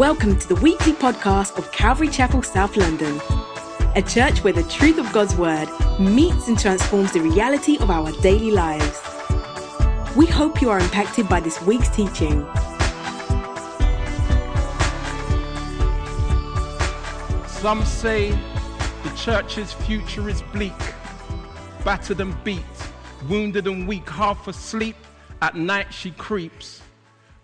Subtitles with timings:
[0.00, 3.20] Welcome to the weekly podcast of Calvary Chapel, South London,
[3.94, 5.68] a church where the truth of God's Word
[6.00, 8.98] meets and transforms the reality of our daily lives.
[10.16, 12.46] We hope you are impacted by this week's teaching.
[17.46, 18.30] Some say
[19.02, 20.80] the church's future is bleak,
[21.84, 22.64] battered and beat,
[23.28, 24.96] wounded and weak, half asleep.
[25.42, 26.80] At night she creeps.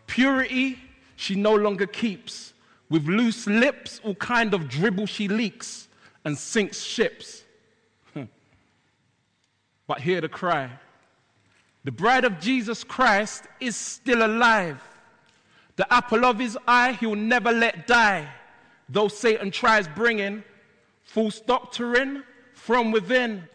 [0.06, 0.78] Purity
[1.16, 2.52] she no longer keeps.
[2.88, 5.88] With loose lips, all kind of dribble she leaks
[6.24, 7.42] and sinks ships.
[8.14, 8.24] Hmm.
[9.86, 10.70] but hear the cry.
[11.84, 14.82] The bride of Jesus Christ is still alive.
[15.76, 18.28] The apple of his eye he'll never let die.
[18.88, 20.44] Though Satan tries bringing
[21.02, 23.48] false doctrine from within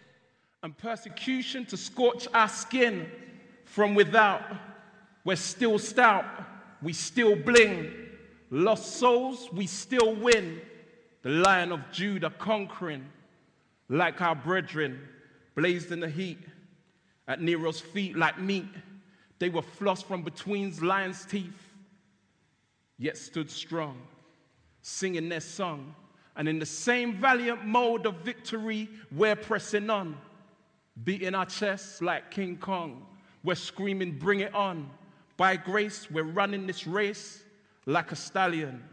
[0.63, 3.09] and persecution to scorch our skin
[3.65, 4.43] from without,
[5.23, 6.25] we're still stout
[6.81, 7.91] we still bling.
[8.49, 10.61] Lost souls, we still win.
[11.21, 13.05] The lion of Judah conquering,
[13.87, 14.99] like our brethren,
[15.55, 16.39] blazed in the heat.
[17.27, 18.67] At Nero's feet, like meat,
[19.39, 21.71] they were flossed from between lion's teeth,
[22.97, 24.01] yet stood strong,
[24.81, 25.95] singing their song.
[26.35, 30.17] And in the same valiant mode of victory, we're pressing on,
[31.03, 33.05] beating our chests like King Kong.
[33.43, 34.89] We're screaming, Bring it on.
[35.41, 37.43] By grace, we're running this race
[37.87, 38.83] like a stallion,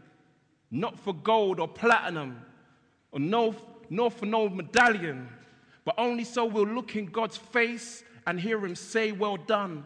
[0.71, 2.43] not for gold or platinum,
[3.11, 3.55] or no,
[3.91, 5.29] nor for no medallion,
[5.85, 9.83] but only so we'll look in God's face and hear Him say, Well done.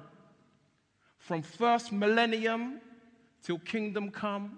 [1.17, 2.79] From first millennium
[3.41, 4.57] till kingdom come,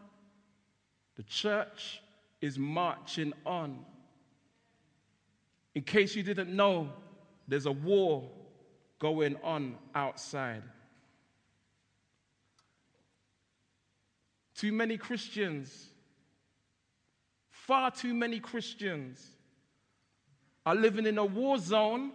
[1.15, 2.03] the church
[2.39, 3.83] is marching on.
[5.73, 6.87] In case you didn't know,
[7.47, 8.29] there's a war
[8.99, 10.61] going on outside.
[14.55, 15.89] Too many Christians,
[17.49, 19.21] far too many Christians,
[20.65, 22.13] are living in a war zone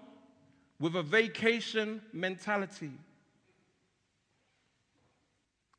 [0.78, 2.92] with a vacation mentality.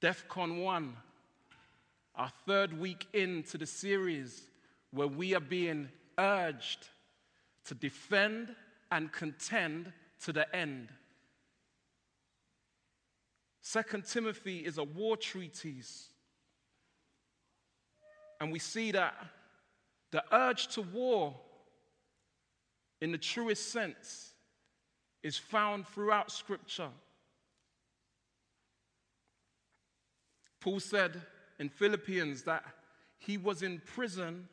[0.01, 0.95] DEFCON 1,
[2.15, 4.43] our third week into the series,
[4.91, 6.87] where we are being urged
[7.65, 8.55] to defend
[8.91, 9.91] and contend
[10.23, 10.89] to the end.
[13.61, 16.10] Second Timothy is a war treatise
[18.41, 19.13] and we see that
[20.09, 21.35] the urge to war,
[22.99, 24.33] in the truest sense,
[25.21, 26.89] is found throughout Scripture.
[30.59, 31.21] Paul said
[31.59, 32.63] in Philippians that
[33.19, 34.47] he was in prison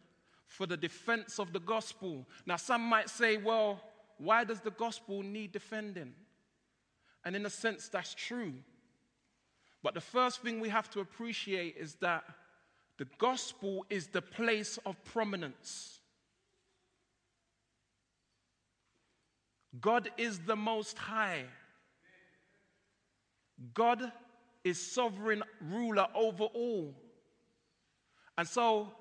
[0.47, 2.27] for the defense of the gospel.
[2.45, 3.83] Now, some might say, well,
[4.19, 6.13] why does the gospel need defending?
[7.25, 8.53] And in a sense, that's true.
[9.83, 12.25] But the first thing we have to appreciate is that
[12.99, 16.01] the gospel is the place of prominence.
[19.81, 21.45] God is the most high.
[23.73, 24.13] God
[24.65, 26.93] is sovereign ruler over all.
[28.37, 28.93] And so,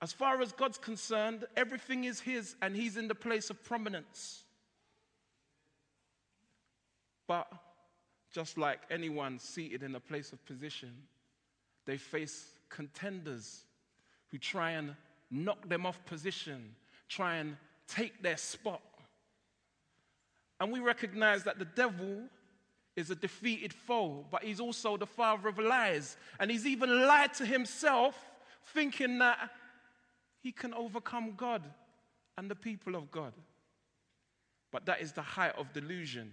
[0.00, 4.44] as far as God's concerned, everything is His and He's in the place of prominence.
[7.26, 7.50] But
[8.32, 10.92] just like anyone seated in a place of position,
[11.86, 13.64] they face contenders
[14.28, 14.94] who try and
[15.30, 16.74] knock them off position,
[17.08, 18.82] try and take their spot.
[20.60, 22.22] And we recognize that the devil
[22.96, 26.16] is a defeated foe, but he's also the father of lies.
[26.38, 28.16] And he's even lied to himself,
[28.72, 29.50] thinking that
[30.40, 31.62] he can overcome God
[32.38, 33.32] and the people of God.
[34.70, 36.32] But that is the height of delusion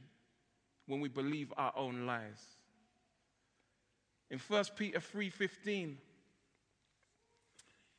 [0.86, 2.41] when we believe our own lies.
[4.30, 5.97] In 1 Peter 3:15,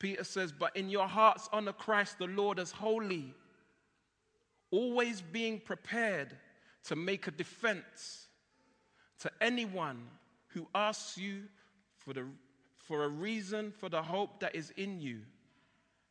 [0.02, 3.32] Peter says, But in your hearts honor Christ the Lord as holy,
[4.72, 6.36] always being prepared
[6.84, 8.26] to make a defense
[9.20, 10.02] to anyone
[10.48, 11.44] who asks you
[11.98, 12.24] for, the,
[12.78, 15.20] for a reason for the hope that is in you.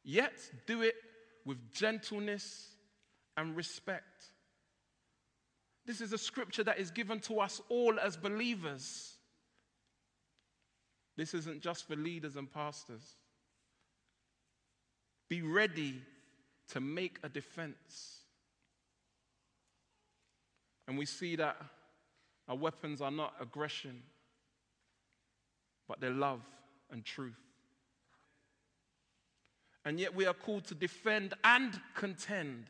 [0.06, 0.96] Yet do it
[1.46, 2.70] with gentleness
[3.36, 4.24] and respect.
[5.86, 9.16] This is a scripture that is given to us all as believers.
[11.18, 13.18] This isn't just for leaders and pastors.
[15.32, 15.96] Be ready
[16.74, 18.18] to make a defense.
[20.90, 21.56] And we see that
[22.50, 24.04] our weapons are not aggression,
[25.88, 26.42] but they're love
[26.92, 27.40] and truth.
[29.86, 32.66] And yet we are called to defend and contend.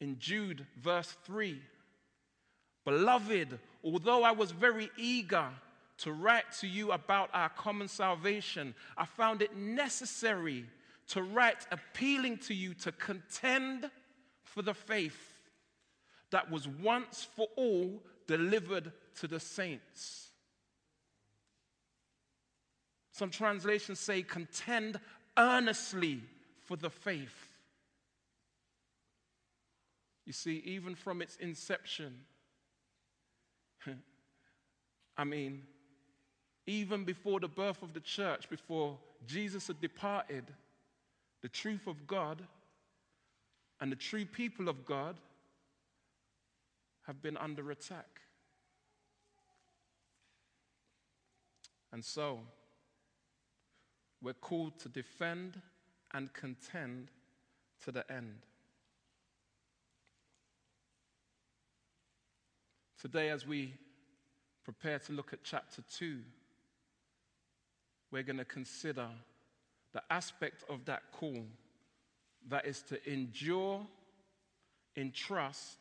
[0.00, 1.56] In Jude, verse 3,
[2.84, 5.50] Beloved, although I was very eager
[5.98, 10.64] to write to you about our common salvation, I found it necessary
[11.08, 13.90] to write appealing to you to contend
[14.44, 15.38] for the faith
[16.30, 20.28] that was once for all delivered to the saints.
[23.12, 25.00] Some translations say, contend
[25.36, 26.20] earnestly
[26.66, 27.56] for the faith.
[30.24, 32.20] You see, even from its inception,
[35.16, 35.62] I mean,
[36.68, 40.44] even before the birth of the church, before Jesus had departed,
[41.40, 42.42] the truth of God
[43.80, 45.16] and the true people of God
[47.06, 48.20] have been under attack.
[51.90, 52.40] And so,
[54.20, 55.62] we're called to defend
[56.12, 57.08] and contend
[57.82, 58.40] to the end.
[63.00, 63.72] Today, as we
[64.64, 66.18] prepare to look at chapter 2,
[68.10, 69.06] we're going to consider
[69.92, 71.44] the aspect of that call
[72.48, 73.86] that is to endure
[74.96, 75.78] in trust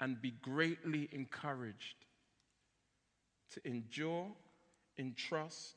[0.00, 2.06] and be greatly encouraged.
[3.54, 4.26] To endure
[4.96, 5.74] in trust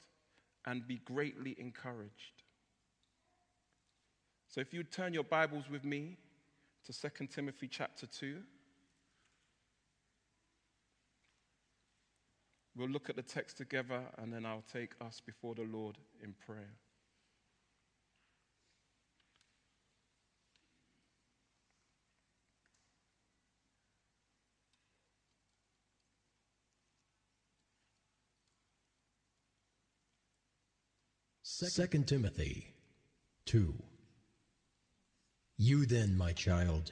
[0.65, 2.43] and be greatly encouraged.
[4.47, 6.17] So if you turn your Bibles with me
[6.85, 8.37] to 2 Timothy chapter 2.
[12.77, 16.33] We'll look at the text together and then I'll take us before the Lord in
[16.45, 16.75] prayer.
[31.43, 32.73] Second Timothy
[33.45, 33.73] 2
[35.57, 36.91] You then, my child,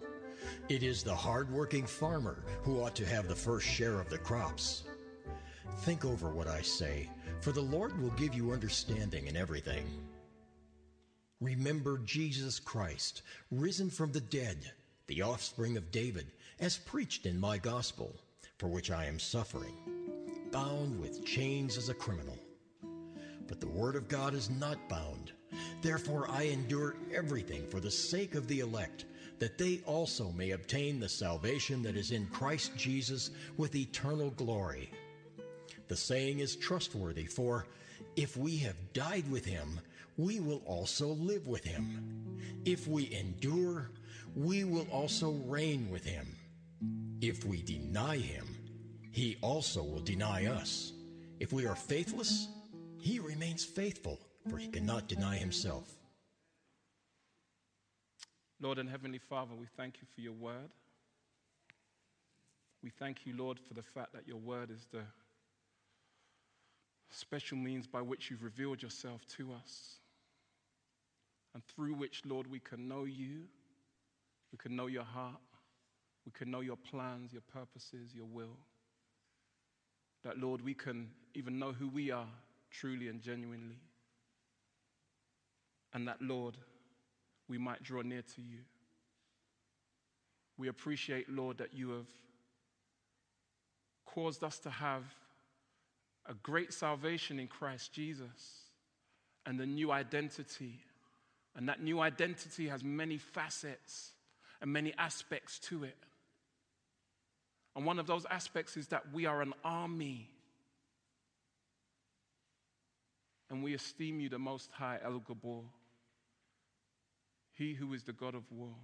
[0.69, 4.83] It is the hard-working farmer who ought to have the first share of the crops.
[5.79, 7.09] Think over what I say,
[7.41, 9.85] for the Lord will give you understanding in everything.
[11.39, 14.71] Remember Jesus Christ, risen from the dead,
[15.07, 16.27] the offspring of David,
[16.59, 18.15] as preached in my gospel,
[18.57, 19.73] for which I am suffering,
[20.51, 22.37] bound with chains as a criminal.
[23.47, 25.31] But the word of God is not bound.
[25.81, 29.05] Therefore I endure everything for the sake of the elect,
[29.41, 34.91] that they also may obtain the salvation that is in Christ Jesus with eternal glory.
[35.87, 37.65] The saying is trustworthy, for
[38.15, 39.79] if we have died with him,
[40.15, 42.37] we will also live with him.
[42.65, 43.89] If we endure,
[44.35, 46.35] we will also reign with him.
[47.19, 48.47] If we deny him,
[49.11, 50.93] he also will deny us.
[51.39, 52.47] If we are faithless,
[52.99, 55.97] he remains faithful for he cannot deny himself.
[58.61, 60.69] Lord and Heavenly Father, we thank you for your word.
[62.83, 65.01] We thank you, Lord, for the fact that your word is the
[67.09, 69.97] special means by which you've revealed yourself to us,
[71.53, 73.41] and through which, Lord, we can know you,
[74.51, 75.41] we can know your heart,
[76.25, 78.57] we can know your plans, your purposes, your will.
[80.23, 82.27] That, Lord, we can even know who we are
[82.71, 83.79] truly and genuinely
[85.93, 86.57] and that, Lord,
[87.51, 88.59] we might draw near to you.
[90.57, 92.07] We appreciate, Lord, that you have
[94.05, 95.03] caused us to have
[96.25, 98.61] a great salvation in Christ Jesus
[99.45, 100.79] and a new identity.
[101.53, 104.11] And that new identity has many facets
[104.61, 105.97] and many aspects to it.
[107.75, 110.29] And one of those aspects is that we are an army.
[113.49, 115.63] And we esteem you the most high, El Gibbor
[117.53, 118.75] he who is the God of war.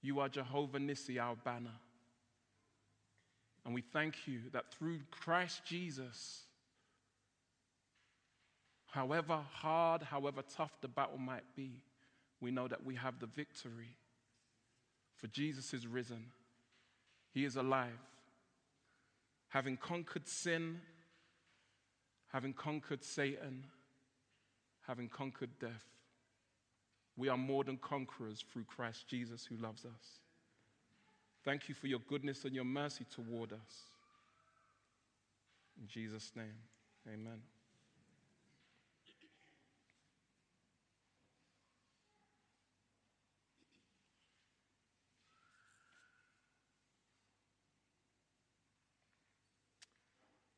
[0.00, 1.78] You are Jehovah Nissi, our banner.
[3.64, 6.42] And we thank you that through Christ Jesus,
[8.86, 11.70] however hard, however tough the battle might be,
[12.40, 13.96] we know that we have the victory.
[15.16, 16.26] For Jesus is risen,
[17.32, 18.00] He is alive.
[19.50, 20.80] Having conquered sin,
[22.32, 23.66] having conquered Satan,
[24.86, 25.84] having conquered death.
[27.16, 30.20] We are more than conquerors through Christ Jesus who loves us.
[31.44, 33.82] Thank you for your goodness and your mercy toward us.
[35.80, 36.54] In Jesus' name,
[37.06, 37.40] amen.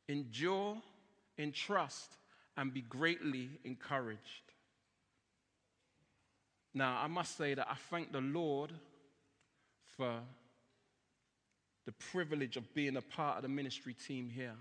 [0.06, 0.76] Endure,
[1.38, 2.18] entrust,
[2.56, 4.53] and be greatly encouraged.
[6.74, 8.72] Now, I must say that I thank the Lord
[9.96, 10.20] for
[11.86, 14.56] the privilege of being a part of the ministry team here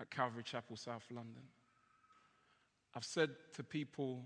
[0.00, 1.42] at Calvary Chapel, South London.
[2.94, 4.24] I've said to people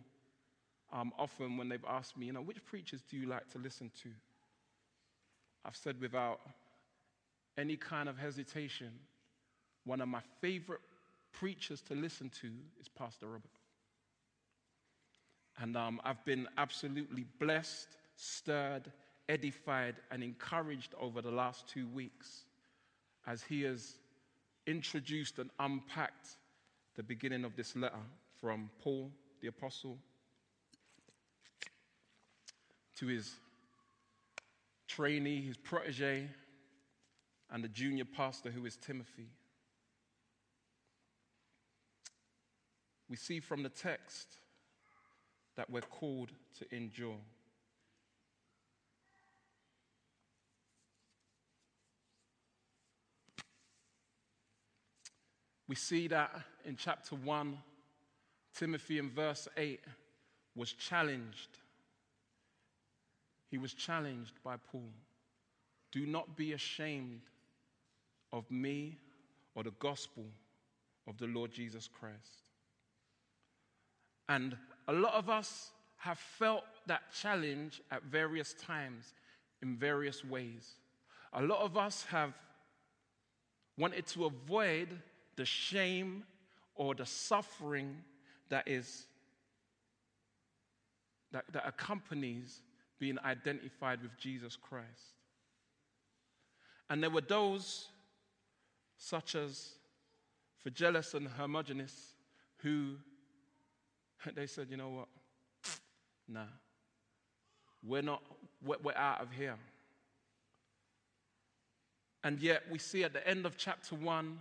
[0.93, 3.91] um, often when they've asked me, you know, which preachers do you like to listen
[4.03, 4.09] to?
[5.65, 6.41] I've said without
[7.59, 8.93] any kind of hesitation,
[9.85, 10.81] one of my favorite
[11.33, 12.49] preachers to listen to
[12.81, 13.56] is Pastor Robert.
[15.59, 18.91] And um, I've been absolutely blessed, stirred,
[19.29, 22.45] edified, and encouraged over the last two weeks
[23.27, 23.95] as he has
[24.67, 26.29] introduced and unpacked
[26.95, 27.95] the beginning of this letter
[28.41, 29.11] from Paul
[29.41, 29.99] the Apostle
[32.97, 33.35] to his
[34.89, 36.29] trainee, his protege,
[37.51, 39.29] and the junior pastor who is Timothy.
[43.09, 44.29] We see from the text
[45.57, 47.17] that we're called to endure.
[55.69, 56.31] We see that
[56.65, 57.59] in chapter 1,
[58.55, 59.81] Timothy in verse 8
[60.55, 61.59] was challenged.
[63.51, 64.91] He was challenged by Paul.
[65.91, 67.23] Do not be ashamed
[68.33, 68.99] of me
[69.55, 70.25] or the gospel
[71.09, 72.51] of the Lord Jesus Christ.
[74.29, 74.57] And
[74.89, 79.15] a lot of us have felt that challenge at various times
[79.63, 80.75] in various ways.
[81.33, 82.33] A lot of us have
[83.79, 84.89] wanted to avoid
[85.37, 86.25] the shame
[86.75, 87.97] or the suffering
[88.49, 89.07] that is
[91.33, 92.63] that, that accompanies
[92.99, 94.87] being identified with Jesus Christ.
[96.89, 97.89] And there were those
[98.97, 99.73] such as
[100.65, 102.15] Phygellus and Hermogenes
[102.59, 102.95] who
[104.35, 105.09] they said, you know what?
[106.29, 106.47] Nah.
[107.85, 108.23] We're not,
[108.65, 109.57] we're, out of here.
[112.25, 114.39] And yet we see at the end of chapter 1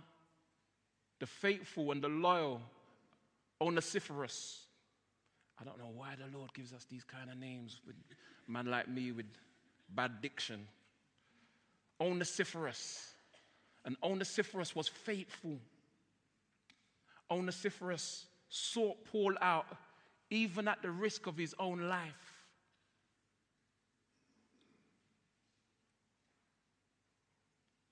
[1.20, 2.60] the faithful and the loyal
[3.60, 4.66] Onesiphorus.
[5.60, 7.96] I don't know why the Lord gives us these kind of names with
[8.48, 9.26] man like me with
[9.94, 10.66] bad diction.
[12.00, 13.12] Onesiphorus.
[13.84, 15.58] And Onesiphorus was faithful.
[17.30, 19.66] Onesiphorus sought Paul out
[20.30, 22.36] even at the risk of his own life.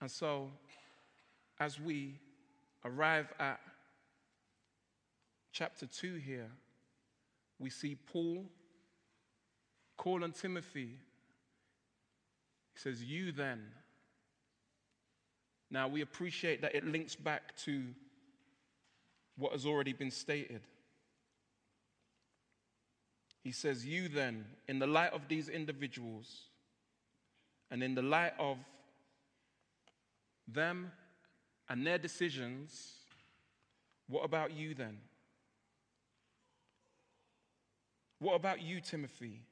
[0.00, 0.50] And so,
[1.58, 2.18] as we
[2.84, 3.58] arrive at
[5.52, 6.50] chapter 2 here,
[7.58, 8.44] we see Paul
[9.96, 10.98] call on Timothy.
[12.74, 13.62] He says, You then.
[15.70, 17.84] Now, we appreciate that it links back to
[19.36, 20.60] what has already been stated.
[23.42, 26.44] He says, You then, in the light of these individuals,
[27.70, 28.58] and in the light of
[30.46, 30.92] them
[31.68, 32.92] and their decisions,
[34.08, 34.98] what about you then?
[38.18, 39.42] What about you, Timothy?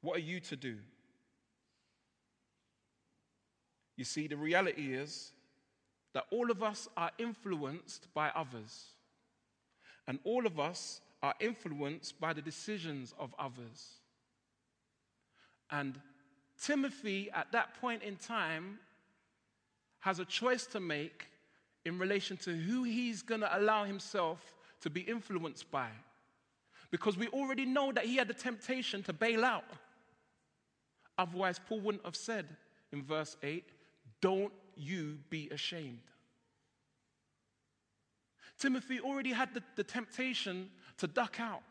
[0.00, 0.76] What are you to do?
[3.96, 5.32] You see, the reality is
[6.14, 8.86] that all of us are influenced by others.
[10.08, 13.98] And all of us are influenced by the decisions of others.
[15.70, 16.00] And
[16.60, 18.78] Timothy, at that point in time,
[20.00, 21.26] has a choice to make
[21.84, 25.88] in relation to who he's going to allow himself to be influenced by.
[26.90, 29.64] Because we already know that he had the temptation to bail out.
[31.18, 32.46] Otherwise, Paul wouldn't have said
[32.92, 33.64] in verse 8,
[34.22, 35.98] Don't you be ashamed.
[38.58, 41.62] Timothy already had the, the temptation to duck out.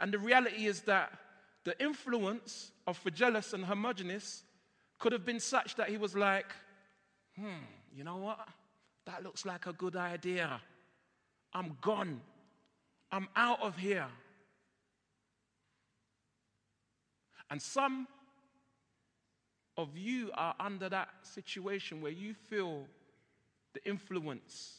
[0.00, 1.12] And the reality is that
[1.64, 4.42] the influence of Phygellus and Hermogenes
[4.98, 6.46] could have been such that he was like,
[7.36, 7.62] hmm,
[7.94, 8.48] you know what?
[9.06, 10.60] That looks like a good idea.
[11.52, 12.20] I'm gone.
[13.10, 14.06] I'm out of here.
[17.50, 18.06] And some
[19.76, 22.84] of you are under that situation where you feel
[23.72, 24.77] the influence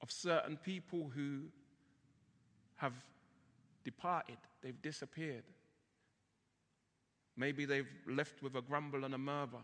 [0.00, 1.42] of certain people who
[2.76, 2.92] have
[3.84, 5.44] departed, they've disappeared.
[7.36, 9.62] Maybe they've left with a grumble and a murmur.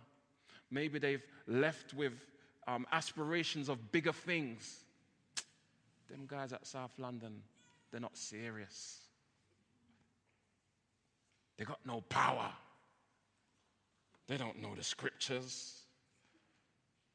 [0.71, 2.13] Maybe they've left with
[2.67, 4.85] um, aspirations of bigger things.
[6.09, 7.43] Them guys at South London,
[7.91, 9.01] they're not serious.
[11.57, 12.51] They got no power.
[14.27, 15.81] They don't know the scriptures.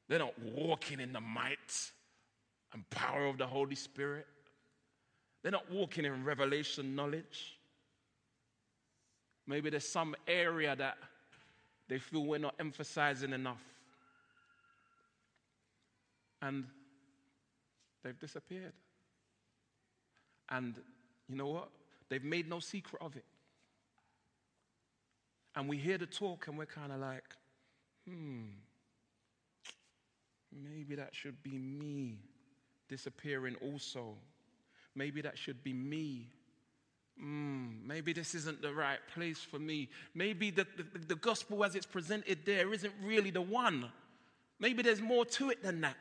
[0.07, 1.91] They're not walking in the might
[2.73, 4.27] and power of the Holy Spirit.
[5.41, 7.57] They're not walking in revelation knowledge.
[9.47, 10.97] Maybe there's some area that
[11.87, 13.63] they feel we're not emphasizing enough.
[16.41, 16.65] And
[18.03, 18.73] they've disappeared.
[20.49, 20.75] And
[21.27, 21.69] you know what?
[22.09, 23.25] They've made no secret of it.
[25.55, 27.23] And we hear the talk and we're kind of like,
[28.07, 28.43] hmm,
[30.51, 32.19] maybe that should be me
[32.89, 34.15] disappearing also.
[34.95, 36.27] Maybe that should be me.
[37.23, 39.89] Mm, maybe this isn't the right place for me.
[40.13, 43.91] Maybe the, the, the gospel as it's presented there isn't really the one.
[44.59, 45.97] Maybe there's more to it than that.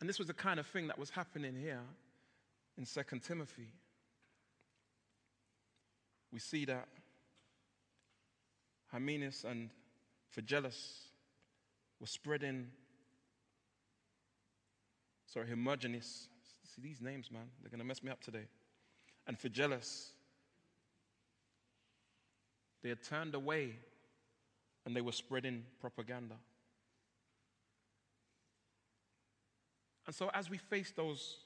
[0.00, 1.82] And this was the kind of thing that was happening here
[2.78, 3.68] in 2 Timothy.
[6.32, 6.88] We see that
[8.90, 9.70] Hymenaeus and
[10.36, 11.00] Phygellus
[12.00, 12.68] were spreading,
[15.32, 16.26] sorry, Hermogenes.
[16.64, 18.46] See these names, man, they're going to mess me up today.
[19.26, 20.10] And Phygellus,
[22.82, 23.76] they had turned away
[24.84, 26.34] and they were spreading propaganda.
[30.06, 31.36] And so, as we face those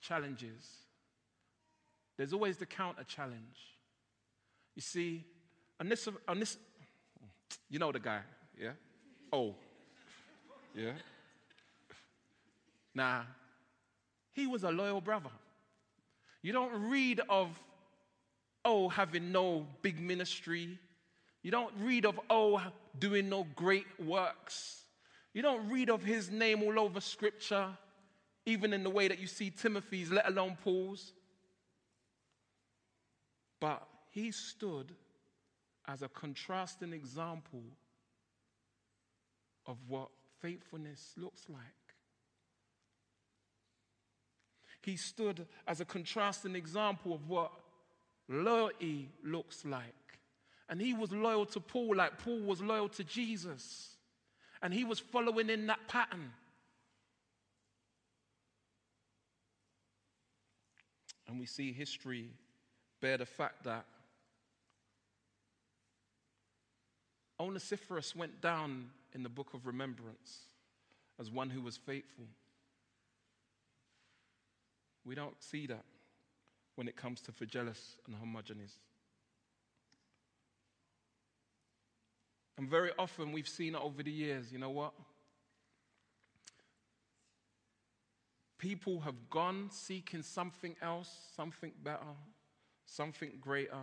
[0.00, 0.68] challenges,
[2.16, 3.76] there's always the counter challenge.
[4.74, 5.24] You see,
[5.78, 6.56] on this, on this,
[7.68, 8.20] you know the guy,
[8.58, 8.70] yeah?
[9.32, 9.54] Oh,
[10.74, 10.92] yeah?
[12.94, 13.26] Now,
[14.32, 15.30] he was a loyal brother.
[16.42, 17.48] You don't read of,
[18.64, 20.78] oh, having no big ministry.
[21.42, 22.62] You don't read of, oh,
[22.98, 24.82] doing no great works.
[25.34, 27.68] You don't read of his name all over scripture,
[28.44, 31.12] even in the way that you see Timothy's, let alone Paul's.
[33.60, 34.92] But he stood
[35.86, 37.62] as a contrasting example
[39.66, 40.08] of what
[40.40, 41.60] faithfulness looks like.
[44.82, 47.52] He stood as a contrasting example of what
[48.28, 49.94] loyalty looks like.
[50.68, 53.96] And he was loyal to Paul like Paul was loyal to Jesus.
[54.60, 56.32] And he was following in that pattern.
[61.28, 62.30] And we see history
[63.00, 63.84] bear the fact that
[67.40, 70.40] Onesiphorus went down in the book of remembrance
[71.18, 72.26] as one who was faithful.
[75.04, 75.84] We don't see that
[76.76, 78.78] when it comes to Phygellus and Hermogenes.
[82.58, 84.92] And very often we've seen it over the years, you know what?
[88.58, 92.14] People have gone seeking something else, something better,
[92.84, 93.82] something greater,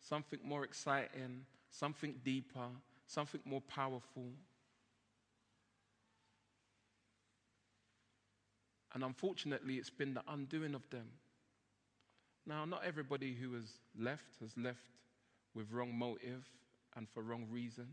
[0.00, 2.68] something more exciting, something deeper,
[3.06, 4.26] something more powerful.
[8.94, 11.06] And unfortunately, it's been the undoing of them.
[12.46, 13.66] Now, not everybody who has
[13.98, 14.88] left has left
[15.54, 16.44] with wrong motive
[16.96, 17.86] and for wrong reason.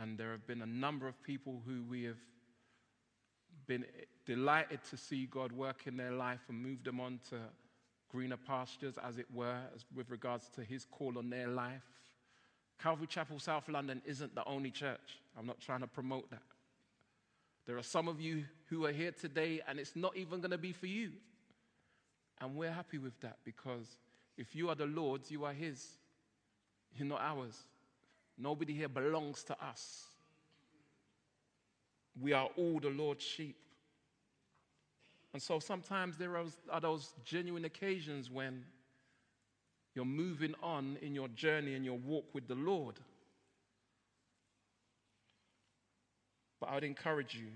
[0.00, 2.18] And there have been a number of people who we have
[3.66, 3.86] been
[4.26, 7.36] delighted to see God work in their life and move them on to
[8.10, 11.82] greener pastures, as it were, as with regards to His call on their life.
[12.80, 15.20] Calvary Chapel, South London isn't the only church.
[15.38, 16.42] I'm not trying to promote that.
[17.68, 20.58] There are some of you who are here today, and it's not even going to
[20.58, 21.12] be for you.
[22.40, 23.98] And we're happy with that because
[24.38, 25.86] if you are the Lord's, you are His.
[26.96, 27.58] You're not ours.
[28.38, 30.06] Nobody here belongs to us.
[32.18, 33.58] We are all the Lord's sheep.
[35.34, 38.64] And so sometimes there are those genuine occasions when
[39.94, 42.94] you're moving on in your journey and your walk with the Lord.
[46.60, 47.48] But I would encourage you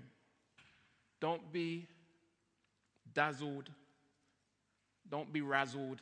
[1.19, 1.87] don't be
[3.13, 3.69] dazzled,
[5.09, 5.99] don't be razzled,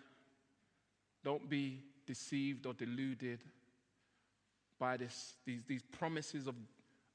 [1.24, 3.40] don't be deceived or deluded
[4.80, 6.56] by this, these, these promises of,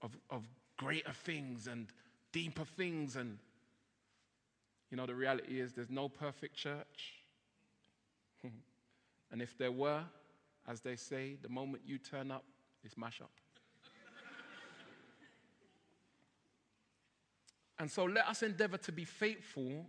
[0.03, 0.45] of, of
[0.77, 1.89] greater things and
[2.33, 3.17] deeper things.
[3.17, 3.39] And,
[4.91, 7.15] you know, the reality is there's no perfect church.
[9.33, 10.05] and if there were,
[10.69, 12.45] as they say, the moment you turn up,
[12.85, 13.31] it's mash up.
[17.79, 19.87] And so let us endeavor to be faithful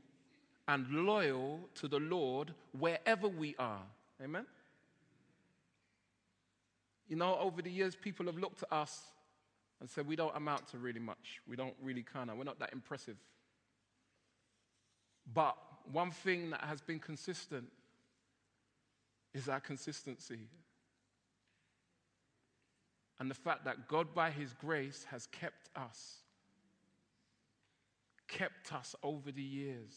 [0.68, 3.84] and loyal to the Lord wherever we are.
[4.22, 4.46] Amen?
[7.08, 9.02] You know, over the years, people have looked at us
[9.80, 11.40] and said, we don't amount to really much.
[11.48, 13.16] We don't really kind of, we're not that impressive.
[15.34, 15.56] But
[15.90, 17.68] one thing that has been consistent
[19.34, 20.50] is our consistency.
[23.20, 26.18] and the fact that God, by His grace, has kept us.
[28.28, 29.94] Kept us over the years.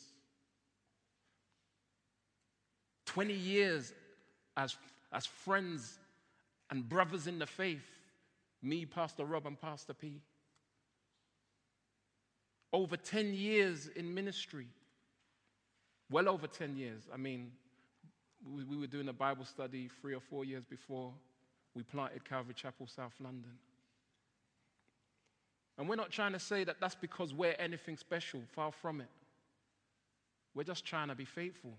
[3.06, 3.92] 20 years
[4.56, 4.76] as,
[5.12, 5.98] as friends
[6.70, 7.98] and brothers in the faith,
[8.62, 10.20] me, Pastor Rob, and Pastor P.
[12.72, 14.68] Over 10 years in ministry.
[16.10, 17.02] Well over 10 years.
[17.12, 17.50] I mean,
[18.48, 21.12] we, we were doing a Bible study three or four years before
[21.74, 23.52] we planted Calvary Chapel, South London.
[25.80, 29.08] And we're not trying to say that that's because we're anything special, far from it.
[30.54, 31.72] We're just trying to be faithful.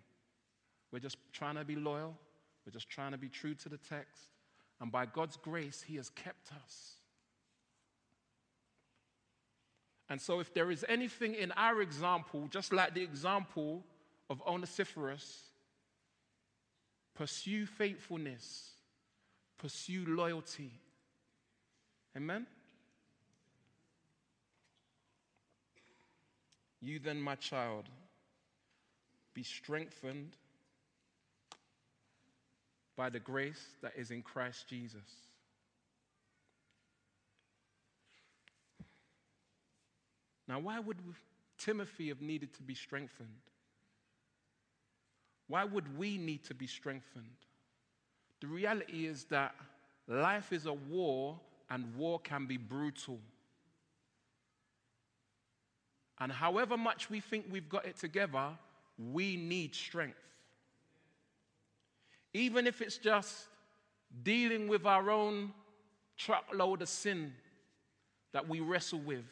[0.92, 2.16] We're just trying to be loyal.
[2.66, 4.24] We're just trying to be true to the text.
[4.80, 6.96] And by God's grace, He has kept us.
[10.10, 13.84] And so, if there is anything in our example, just like the example
[14.32, 15.44] of Onesiphorus,
[17.14, 18.72] pursue faithfulness,
[19.60, 20.72] pursue loyalty.
[22.18, 22.48] Amen?
[26.82, 27.86] You then, my child,
[29.34, 30.36] be strengthened
[32.96, 35.02] by the grace that is in Christ Jesus.
[40.48, 40.98] Now, why would
[41.58, 43.30] Timothy have needed to be strengthened?
[45.48, 47.26] Why would we need to be strengthened?
[48.42, 49.54] The reality is that
[50.08, 51.40] life is a war,
[51.70, 53.20] and war can be brutal.
[56.22, 58.50] And however much we think we've got it together,
[59.12, 60.22] we need strength.
[62.32, 63.48] Even if it's just
[64.22, 65.52] dealing with our own
[66.18, 67.34] truckload of sin
[68.34, 69.26] that we wrestle with,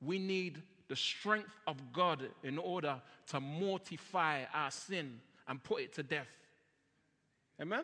[0.00, 5.92] we need the strength of God in order to mortify our sin and put it
[5.94, 6.28] to death.
[7.60, 7.82] Amen?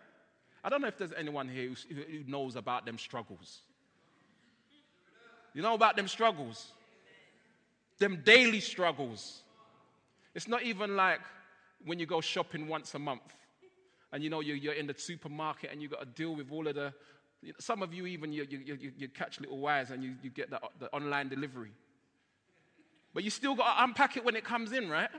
[0.63, 3.63] I don't know if there's anyone here who knows about them struggles.
[5.53, 6.71] You know about them struggles?
[7.99, 9.43] Them daily struggles.
[10.35, 11.21] It's not even like
[11.85, 13.35] when you go shopping once a month
[14.13, 16.75] and you know you're in the supermarket and you've got to deal with all of
[16.77, 16.93] the.
[17.59, 20.59] Some of you even you, you, you, catch little wires and you, you get the,
[20.79, 21.73] the online delivery.
[23.13, 25.11] But you still got to unpack it when it comes in, right?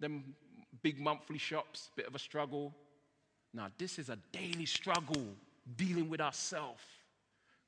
[0.00, 0.34] Them
[0.82, 2.74] big monthly shops, bit of a struggle.
[3.52, 5.22] Now, this is a daily struggle
[5.76, 6.82] dealing with ourselves.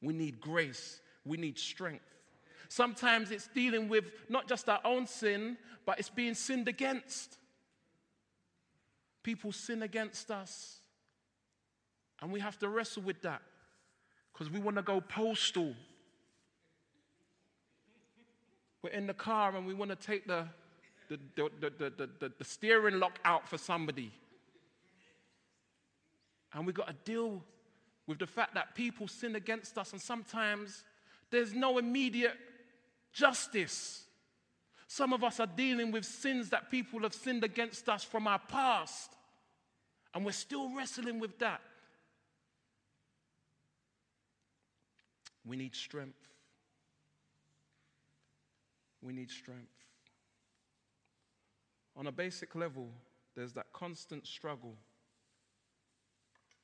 [0.01, 2.05] We need grace, we need strength.
[2.69, 7.37] Sometimes it's dealing with not just our own sin, but it's being sinned against.
[9.23, 10.79] People sin against us.
[12.21, 13.43] And we have to wrestle with that
[14.33, 15.75] because we want to go postal.
[18.83, 20.47] We're in the car and we want to take the,
[21.09, 24.13] the, the, the, steering lock out for somebody.
[26.55, 27.43] And we've got to deal
[28.07, 30.85] with the fact that people sin against us, and sometimes
[31.33, 32.37] there's no immediate
[33.13, 34.05] justice.
[34.87, 38.39] Some of us are dealing with sins that people have sinned against us from our
[38.39, 39.11] past,
[40.15, 41.63] and we're still wrestling with that.
[45.45, 46.29] We need strength.
[49.01, 49.73] We need strength.
[51.97, 52.91] On a basic level,
[53.35, 54.77] there's that constant struggle,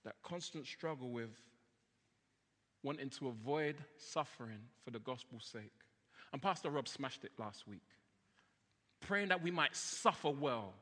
[0.04, 1.30] that constant struggle with
[2.88, 5.74] wanting to avoid suffering for the gospel's sake.
[6.32, 7.82] And Pastor Rob smashed it last week.
[9.02, 10.72] Praying that we might suffer well,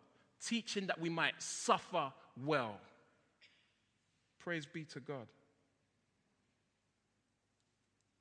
[0.41, 2.13] teaching that we might suffer
[2.45, 2.79] well.
[4.39, 5.27] Praise be to God.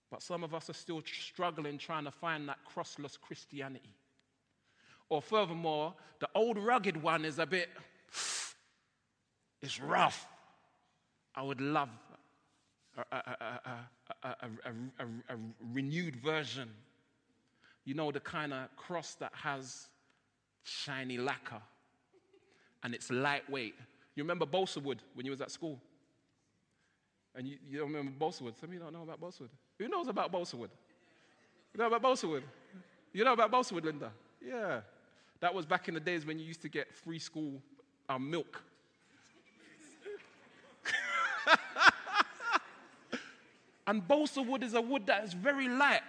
[0.10, 3.94] But some of us are still struggling trying to find that crossless Christianity.
[5.10, 7.70] Or furthermore, the old rugged one is a bit,
[9.62, 10.26] it's rough.
[11.36, 11.90] I would love
[12.98, 13.16] a,
[14.24, 15.38] a, a, a
[15.74, 16.70] renewed version.
[17.84, 19.88] You know, the kind of cross that has
[20.64, 21.62] shiny lacquer
[22.84, 23.76] and it's lightweight.
[24.16, 25.80] You remember balsa wood when you was at school?
[27.36, 28.58] And you, you don't remember balsa wood?
[28.58, 29.52] Some of you don't know about balsa wood.
[29.80, 30.70] Who knows about balsa wood?
[31.74, 32.44] You know about balsa wood?
[33.12, 34.12] You know about balsa wood, Linda?
[34.46, 34.82] Yeah.
[35.42, 37.62] That was back in the days when you used to get free school
[38.08, 38.64] um, milk.
[43.88, 46.02] And balsa wood is a wood that is very light.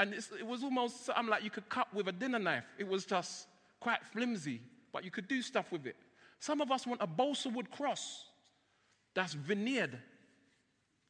[0.00, 2.64] And it was almost something like you could cut with a dinner knife.
[2.78, 3.48] It was just
[3.80, 4.60] quite flimsy,
[4.92, 5.96] but you could do stuff with it.
[6.38, 8.26] Some of us want a balsa wood cross
[9.14, 9.98] that's veneered,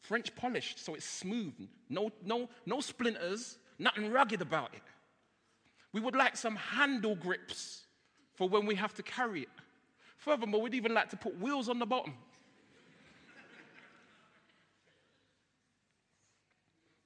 [0.01, 1.53] French polished, so it's smooth.
[1.91, 4.83] No, no, no splinters, nothing rugged about it.
[5.93, 7.83] We would like some handle grips
[8.37, 9.49] for when we have to carry it.
[10.17, 12.15] Furthermore, we'd even like to put wheels on the bottom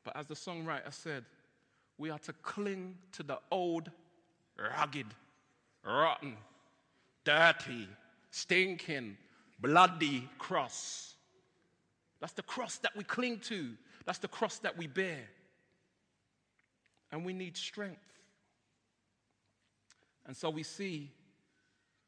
[0.05, 1.25] But as the songwriter said,
[1.99, 3.91] we are to cling to the old,
[4.59, 5.07] rugged,
[5.85, 6.37] rotten,
[7.25, 7.88] dirty,
[8.31, 9.17] stinking,
[9.61, 11.15] bloody cross.
[12.21, 13.71] That's the cross that we cling to,
[14.05, 15.21] that's the cross that we bear.
[17.11, 18.01] And we need strength.
[20.27, 21.11] And so we see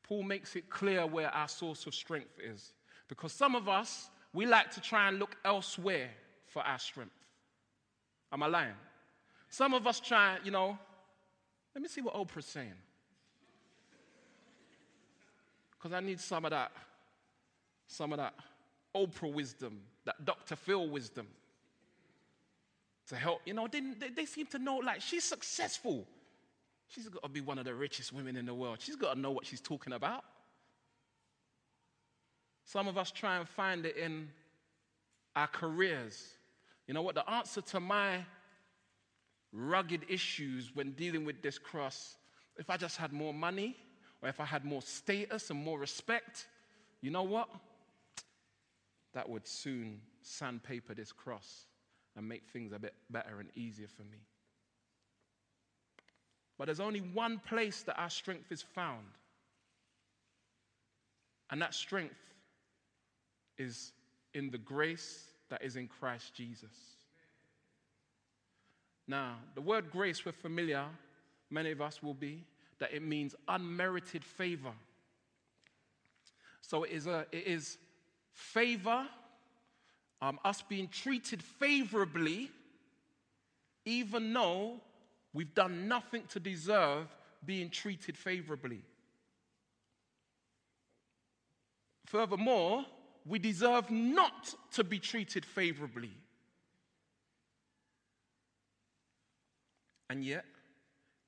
[0.02, 2.72] Paul makes it clear where our source of strength is.
[3.09, 6.11] Because some of us, we like to try and look elsewhere
[6.46, 7.12] for our strength.
[8.34, 8.74] Am I lying?
[9.48, 10.76] Some of us try, you know,
[11.72, 12.74] let me see what Oprah's saying.
[15.70, 16.72] Because I need some of that,
[17.86, 18.34] some of that
[18.94, 20.56] Oprah wisdom, that Dr.
[20.56, 21.28] Phil wisdom
[23.08, 23.40] to help.
[23.44, 26.04] You know, they, they, seem to know, like, she's successful.
[26.88, 28.78] She's got to be one of the richest women in the world.
[28.80, 30.24] She's got to know what she's talking about.
[32.64, 34.28] Some of us try and find it in
[35.36, 36.34] our careers.
[36.86, 37.14] You know what?
[37.14, 38.24] The answer to my
[39.52, 42.16] rugged issues when dealing with this cross,
[42.58, 43.76] if I just had more money,
[44.22, 46.46] or if I had more status and more respect,
[47.00, 47.48] you know what?
[49.12, 51.66] That would soon sandpaper this cross
[52.16, 54.18] and make things a bit better and easier for me.
[56.58, 59.06] But there's only one place that our strength is found.
[61.50, 62.14] And that strength
[63.58, 63.92] is
[64.34, 66.72] in the grace that is in Christ Jesus.
[69.06, 70.84] Now, the word grace, we're familiar,
[71.48, 72.42] many of us will be,
[72.80, 74.72] that it means unmerited favor.
[76.60, 77.78] So it is, a, it is
[78.32, 79.06] favor,
[80.20, 82.50] um, us being treated favorably,
[83.84, 84.80] even though
[85.32, 87.06] we've done nothing to deserve
[87.46, 88.82] being treated favorably.
[92.06, 92.86] Furthermore,
[93.26, 96.10] we deserve not to be treated favorably.
[100.10, 100.44] And yet,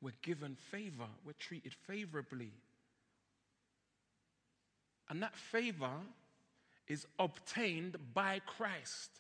[0.03, 2.53] we're given favor, we're treated favorably.
[5.09, 5.91] And that favor
[6.87, 9.11] is obtained by Christ.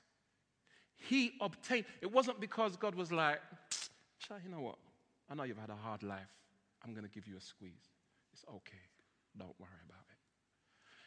[0.96, 3.40] He obtained, it wasn't because God was like,
[4.44, 4.76] you know what?
[5.30, 6.20] I know you've had a hard life.
[6.84, 7.72] I'm going to give you a squeeze.
[8.32, 8.76] It's okay.
[9.38, 10.05] Don't worry about it.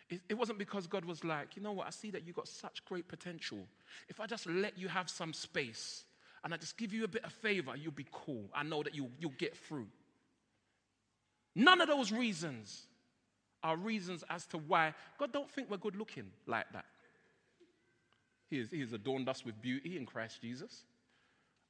[0.09, 0.33] It.
[0.33, 1.87] Wasn't because God was like, you know what?
[1.87, 3.59] I see that you've got such great potential.
[4.07, 6.03] If I just let you have some space,
[6.43, 8.45] and I just give you a bit of favor, you'll be cool.
[8.53, 9.87] I know that you, you'll get through.
[11.55, 12.83] None of those reasons
[13.63, 16.85] are reasons as to why God don't think we're good looking like that.
[18.49, 20.83] He, he has adorned us with beauty in Christ Jesus.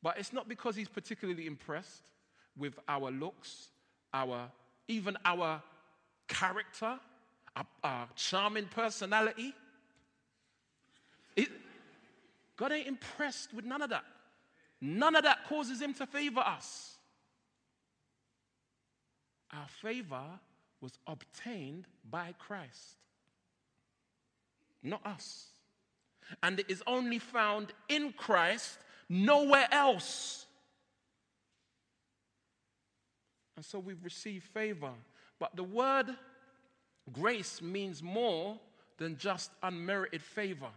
[0.02, 2.12] But it's not because he's particularly impressed
[2.58, 3.69] with our looks,
[4.13, 4.49] our
[4.88, 5.62] even our
[6.28, 6.99] character,
[7.55, 9.53] our, our charming personality.
[11.35, 11.49] It,
[12.57, 14.03] God ain't impressed with none of that.
[14.81, 16.97] None of that causes him to favor us.
[19.51, 20.23] Our favor
[20.81, 22.97] was obtained by Christ,
[24.83, 25.47] not us.
[26.43, 28.77] And it is only found in Christ,
[29.09, 30.45] nowhere else.
[33.55, 34.91] And so we've received favor.
[35.39, 36.15] But the word
[37.13, 38.59] grace means more
[38.97, 40.69] than just unmerited favor.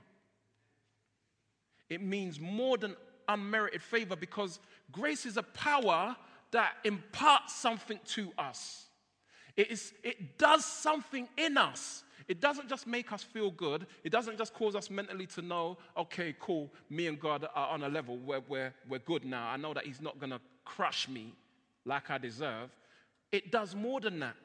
[1.89, 2.97] It means more than
[3.29, 6.17] unmerited favor because grace is a power
[6.53, 8.87] that imparts something to us.
[9.57, 12.05] It, is, it does something in us.
[12.29, 13.87] It doesn't just make us feel good.
[14.05, 17.83] It doesn't just cause us mentally to know, okay, cool, me and God are on
[17.83, 19.49] a level where we're, we're good now.
[19.49, 21.35] I know that He's not going to crush me
[21.85, 22.71] like I deserve.
[23.33, 24.37] It does more than that.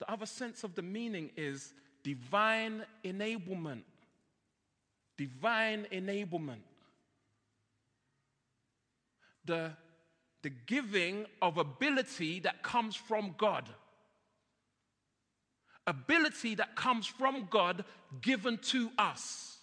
[0.00, 3.82] The other sense of the meaning is divine enablement.
[5.16, 6.62] Divine enablement
[9.44, 9.72] the,
[10.42, 13.68] the giving of ability that comes from God.
[15.86, 17.84] Ability that comes from God
[18.20, 19.58] given to us.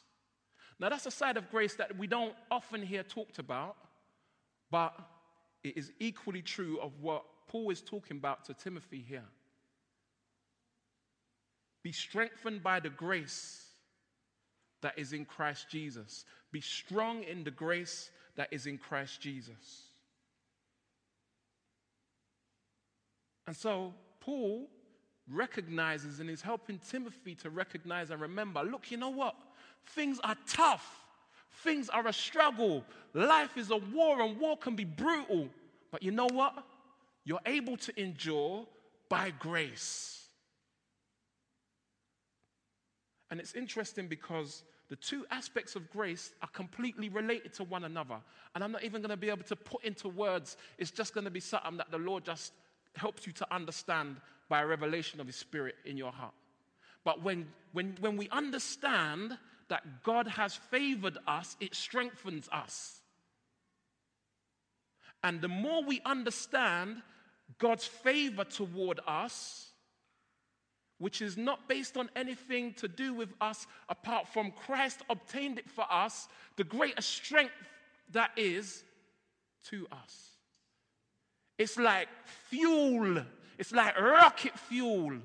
[0.79, 3.77] Now, that's a side of grace that we don't often hear talked about,
[4.69, 4.93] but
[5.63, 9.23] it is equally true of what Paul is talking about to Timothy here.
[11.87, 13.63] Be strengthened by the grace
[14.81, 16.25] that is in Christ Jesus.
[16.51, 19.83] Be strong in the grace that is in Christ Jesus.
[23.47, 24.67] And so, Paul
[25.31, 29.35] recognizes and is helping Timothy to recognize and remember look, you know what?
[29.85, 31.05] Things are tough,
[31.63, 32.83] things are a struggle.
[33.13, 35.47] Life is a war, and war can be brutal.
[35.89, 36.65] But you know what?
[37.23, 38.65] You're able to endure
[39.07, 40.16] by grace.
[43.29, 48.17] And it's interesting because the two aspects of grace are completely related to one another.
[48.55, 50.57] And I'm not even going to be able to put into words.
[50.77, 52.53] It's just going to be something that the Lord just
[52.95, 54.17] helps you to understand
[54.49, 56.33] by a revelation of His Spirit in your heart.
[57.03, 59.37] But when, when, when we understand
[59.67, 63.01] that God has favored us, it strengthens us.
[65.23, 67.01] And the more we understand
[67.57, 69.66] God's favor toward us,
[70.99, 75.69] which is not based on anything to do with us apart from Christ obtained it
[75.69, 77.53] for us, the greater strength
[78.11, 78.83] that is
[79.69, 80.31] to us.
[81.57, 82.07] It's like
[82.49, 83.23] fuel,
[83.57, 85.17] it's like rocket fuel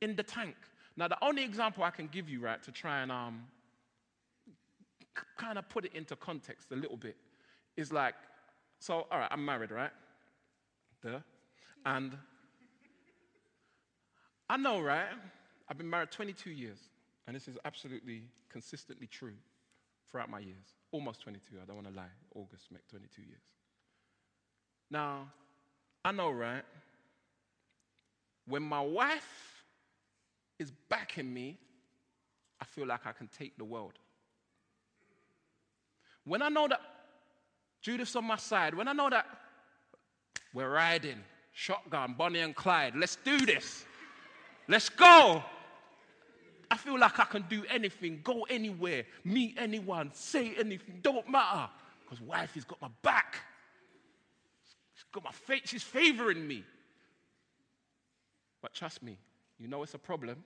[0.00, 0.56] in the tank.
[0.96, 3.44] Now, the only example I can give you, right, to try and um,
[5.36, 7.16] kind of put it into context a little bit
[7.76, 8.14] is like,
[8.80, 9.90] so, all right, I'm married, right?
[11.02, 11.20] Duh.
[11.86, 12.16] And
[14.50, 15.06] I know, right?
[15.68, 16.78] I've been married 22 years,
[17.28, 19.34] and this is absolutely consistently true
[20.10, 20.74] throughout my years.
[20.90, 22.10] Almost 22, I don't want to lie.
[22.34, 23.42] August make 22 years.
[24.90, 25.30] Now,
[26.04, 26.64] I know, right?
[28.48, 29.62] When my wife
[30.58, 31.56] is backing me,
[32.60, 34.00] I feel like I can take the world.
[36.24, 36.80] When I know that
[37.80, 39.26] Judith's on my side, when I know that
[40.52, 43.84] we're riding, shotgun, Bonnie and Clyde, let's do this.
[44.70, 45.42] Let's go.
[46.70, 51.68] I feel like I can do anything, go anywhere, meet anyone, say anything, don't matter.
[52.04, 53.38] Because wife has got my back.
[54.94, 56.62] She's got my face, she's favoring me.
[58.62, 59.18] But trust me,
[59.58, 60.44] you know it's a problem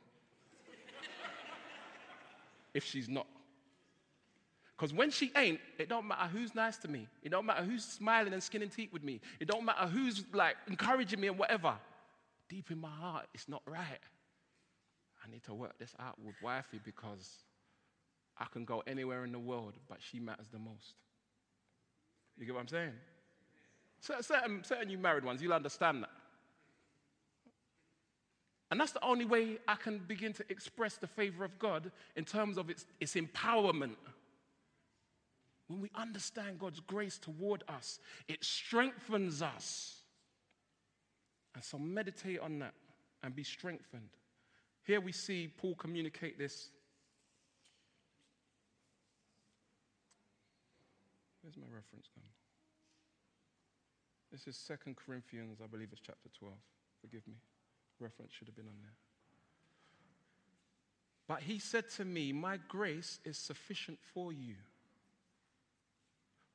[2.73, 3.27] if she's not.
[4.75, 7.09] Because when she ain't, it don't matter who's nice to me.
[7.23, 9.21] It don't matter who's smiling and skinning teeth with me.
[9.39, 11.75] It don't matter who's like encouraging me and whatever.
[12.55, 13.99] Deep in my heart, it's not right.
[15.25, 17.43] I need to work this out with wifey because
[18.38, 20.95] I can go anywhere in the world, but she matters the most.
[22.38, 22.93] You get what I'm saying?
[23.99, 26.11] Certain, certain you married ones, you'll understand that.
[28.71, 32.25] And that's the only way I can begin to express the favor of God in
[32.25, 33.97] terms of its, its empowerment.
[35.67, 39.94] When we understand God's grace toward us, it strengthens us.
[41.55, 42.75] And so meditate on that
[43.23, 44.11] and be strengthened.
[44.85, 46.69] Here we see Paul communicate this.
[51.43, 52.25] Where's my reference gone?
[54.33, 56.55] This is Second Corinthians, I believe it's chapter 12.
[57.01, 57.35] Forgive me.
[58.01, 58.95] Reference should have been on there.
[61.27, 64.57] But he said to me, My grace is sufficient for you.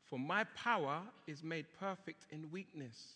[0.03, 3.15] For my power is made perfect in weakness.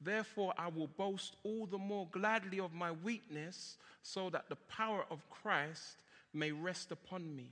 [0.00, 5.04] Therefore, I will boast all the more gladly of my weakness, so that the power
[5.10, 7.50] of Christ may rest upon me.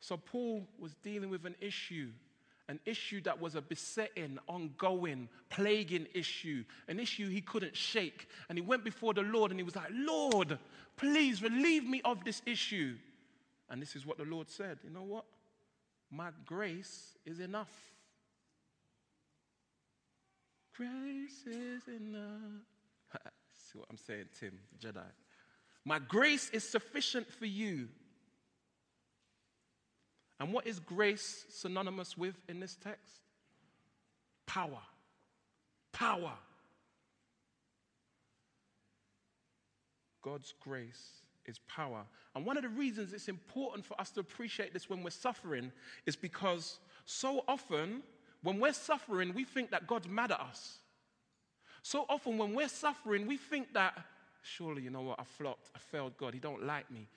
[0.00, 2.10] So, Paul was dealing with an issue,
[2.68, 8.28] an issue that was a besetting, ongoing, plaguing issue, an issue he couldn't shake.
[8.48, 10.58] And he went before the Lord and he was like, Lord,
[10.96, 12.96] please relieve me of this issue.
[13.70, 15.24] And this is what the Lord said You know what?
[16.10, 17.93] My grace is enough.
[20.76, 22.62] Grace is enough.
[23.52, 25.04] See what I'm saying, Tim, Jedi.
[25.84, 27.88] My grace is sufficient for you.
[30.40, 33.20] And what is grace synonymous with in this text?
[34.46, 34.80] Power.
[35.92, 36.32] Power.
[40.22, 42.02] God's grace is power.
[42.34, 45.70] And one of the reasons it's important for us to appreciate this when we're suffering
[46.06, 48.02] is because so often
[48.44, 50.76] when we're suffering, we think that God's mad at us.
[51.82, 53.98] So often when we're suffering, we think that,
[54.42, 57.08] surely, you know what, I flopped, I failed God, He don't like me.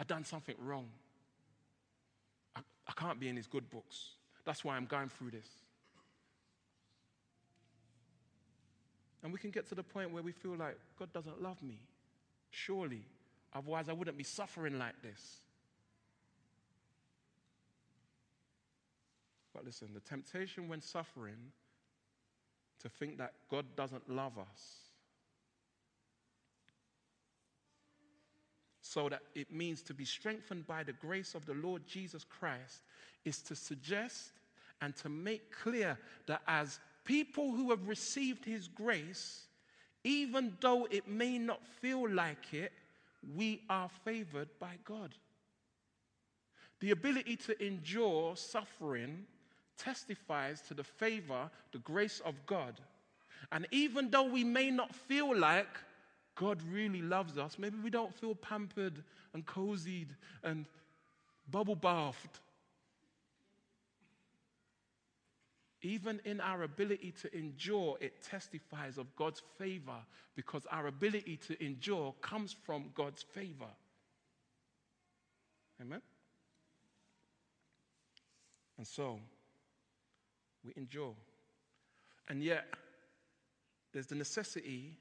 [0.00, 0.88] I done something wrong.
[2.56, 4.10] I, I can't be in His good books.
[4.44, 5.46] That's why I'm going through this.
[9.22, 11.78] And we can get to the point where we feel like God doesn't love me.
[12.50, 13.04] Surely.
[13.54, 15.38] Otherwise, I wouldn't be suffering like this.
[19.58, 21.50] But listen, the temptation when suffering
[22.80, 24.76] to think that God doesn't love us.
[28.82, 32.82] So that it means to be strengthened by the grace of the Lord Jesus Christ
[33.24, 34.30] is to suggest
[34.80, 35.98] and to make clear
[36.28, 39.48] that as people who have received his grace,
[40.04, 42.70] even though it may not feel like it,
[43.34, 45.16] we are favored by God.
[46.78, 49.26] The ability to endure suffering
[49.78, 52.80] testifies to the favor, the grace of God.
[53.52, 55.68] And even though we may not feel like
[56.34, 59.02] God really loves us, maybe we don't feel pampered
[59.32, 60.08] and cozied
[60.42, 60.66] and
[61.50, 62.40] bubble bathed.
[65.82, 70.04] Even in our ability to endure, it testifies of God's favor
[70.34, 73.70] because our ability to endure comes from God's favor.
[75.80, 76.02] Amen?
[78.76, 79.20] And so,
[80.68, 81.14] we endure.
[82.28, 82.66] And yet,
[83.92, 84.98] there's the necessity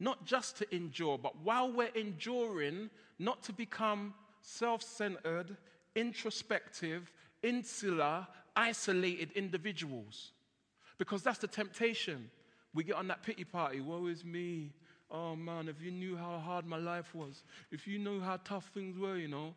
[0.00, 5.56] not just to endure, but while we're enduring, not to become self centered,
[5.94, 7.10] introspective,
[7.42, 10.32] insular, isolated individuals.
[10.98, 12.30] Because that's the temptation.
[12.74, 14.72] We get on that pity party, woe is me.
[15.10, 18.70] Oh man, if you knew how hard my life was, if you knew how tough
[18.74, 19.54] things were, you know,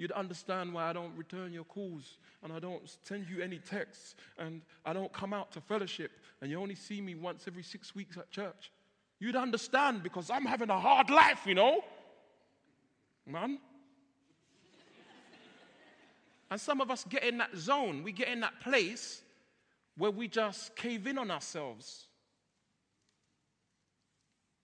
[0.00, 4.14] you'd understand why I don't return your calls and I don't send you any texts
[4.38, 7.94] and I don't come out to fellowship and you only see me once every six
[7.94, 8.72] weeks at church.
[9.18, 11.84] You'd understand because I'm having a hard life, you know.
[13.26, 13.58] Man.
[16.50, 19.20] and some of us get in that zone, we get in that place
[19.98, 22.06] where we just cave in on ourselves.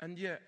[0.01, 0.41] And yet,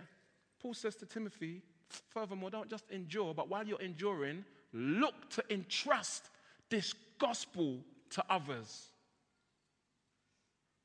[0.62, 1.61] Paul says to Timothy,
[2.09, 6.29] furthermore, don't just endure, but while you're enduring, look to entrust
[6.71, 7.79] this gospel
[8.11, 8.89] to others.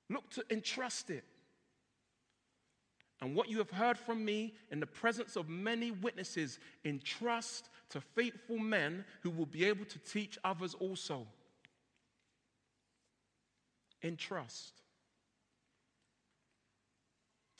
[0.09, 1.23] Look to entrust it.
[3.21, 8.01] And what you have heard from me in the presence of many witnesses, entrust to
[8.01, 11.25] faithful men who will be able to teach others also.
[14.01, 14.73] Entrust.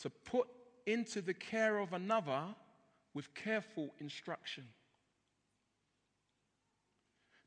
[0.02, 0.48] To put
[0.86, 2.44] into the care of another
[3.14, 4.66] with careful instruction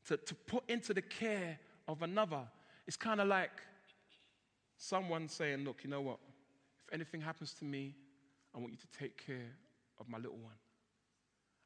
[0.07, 2.41] to, to put into the care of another.
[2.87, 3.51] It's kind of like
[4.77, 6.19] someone saying, Look, you know what?
[6.85, 7.95] If anything happens to me,
[8.55, 9.51] I want you to take care
[9.99, 10.53] of my little one.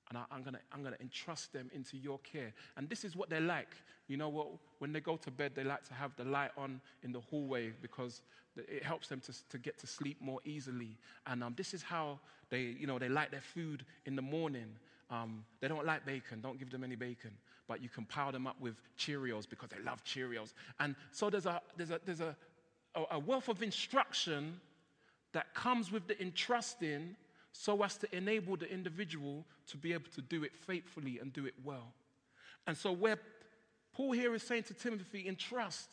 [0.10, 2.54] And I, am going to I'm to entrust them into your care.
[2.76, 3.70] And this is what they're like.
[4.08, 4.48] You know what?
[4.80, 7.72] When they go to bed, they like to have the light on in the hallway
[7.82, 8.22] because
[8.58, 10.98] it helps them to, to get to sleep more easily.
[11.28, 12.20] And um, this is how
[12.50, 14.76] they, you know, they like their food in the morning.
[15.12, 16.40] Um, they don't like bacon.
[16.42, 17.32] Don't give them any bacon.
[17.68, 20.54] But you can pile them up with Cheerios because they love Cheerios.
[20.80, 22.36] And so there's a, there's a, there's a,
[23.12, 24.60] a wealth of instruction
[25.34, 27.16] that comes with the entrusting
[27.54, 31.46] so as to enable the individual to be able to do it faithfully and do
[31.46, 31.94] it well.
[32.66, 33.18] And so, where
[33.94, 35.90] Paul here is saying to Timothy, entrust,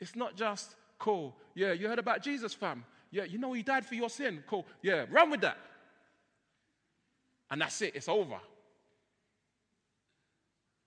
[0.00, 2.84] it's not just, cool, yeah, you heard about Jesus, fam.
[3.12, 4.42] Yeah, you know he died for your sin.
[4.48, 5.58] Cool, yeah, run with that
[7.50, 8.38] and that's it, it's over.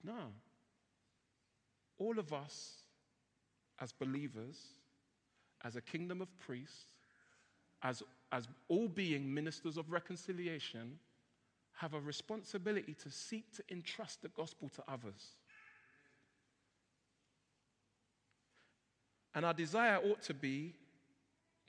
[0.03, 0.31] No.
[1.97, 2.83] All of us,
[3.79, 4.57] as believers,
[5.63, 6.93] as a kingdom of priests,
[7.81, 10.99] as, as all being ministers of reconciliation,
[11.73, 15.37] have a responsibility to seek to entrust the gospel to others.
[19.35, 20.75] And our desire ought to be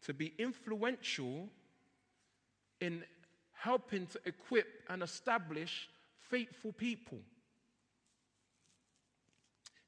[0.03, 1.49] to be influential
[2.81, 3.03] in
[3.65, 5.89] helping to equip and establish
[6.31, 7.19] faithful people.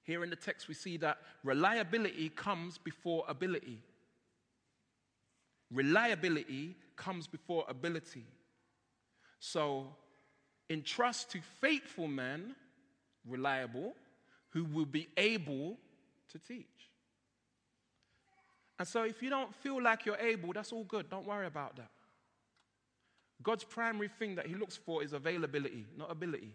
[0.03, 3.79] Here in the text, we see that reliability comes before ability.
[5.71, 8.25] Reliability comes before ability.
[9.41, 9.89] So,
[10.71, 12.55] entrust to faithful men,
[13.29, 13.93] reliable,
[14.51, 15.77] who will be able
[16.31, 16.65] to teach.
[18.79, 21.11] And so, if you don't feel like you're able, that's all good.
[21.11, 21.91] Don't worry about that.
[23.43, 26.53] God's primary thing that He looks for is availability, not ability.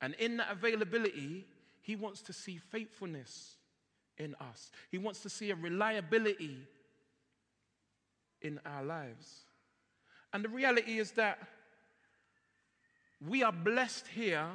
[0.00, 1.46] And in that availability,
[1.82, 3.56] He wants to see faithfulness
[4.18, 6.58] in us, He wants to see a reliability
[8.42, 9.44] in our lives.
[10.32, 11.38] And the reality is that
[13.26, 14.48] we are blessed here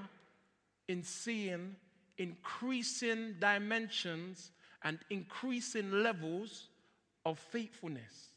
[0.87, 1.75] in seeing
[2.17, 4.51] increasing dimensions
[4.83, 6.67] and increasing levels
[7.25, 8.28] of faithfulness.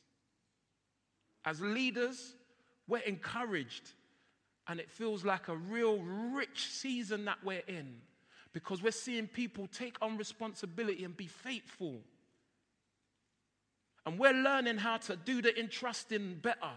[1.45, 2.34] As leaders,
[2.86, 3.90] we're encouraged,
[4.68, 7.97] and it feels like a real rich season that we're in
[8.53, 12.01] because we're seeing people take on responsibility and be faithful.
[14.05, 16.72] And we're learning how to do the entrusting better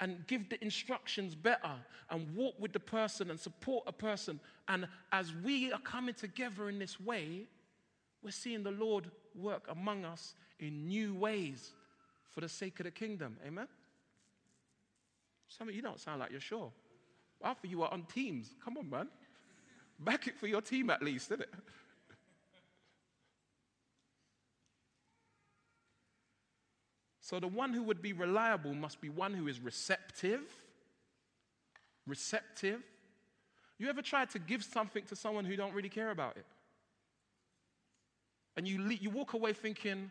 [0.00, 1.72] and give the instructions better
[2.10, 4.38] and walk with the person and support a person.
[4.68, 7.46] And as we are coming together in this way,
[8.22, 11.72] we're seeing the Lord work among us in new ways
[12.30, 13.36] for the sake of the kingdom.
[13.46, 13.66] Amen?
[15.48, 16.70] Some of you don't sound like you're sure.
[17.42, 18.50] Of you are on teams.
[18.64, 19.08] Come on, man.
[19.98, 21.54] Back it for your team at least, isn't it?
[27.20, 30.40] So the one who would be reliable must be one who is receptive.
[32.06, 32.82] Receptive.
[33.78, 36.46] You ever tried to give something to someone who don't really care about it?
[38.56, 40.10] And you, le- you walk away thinking,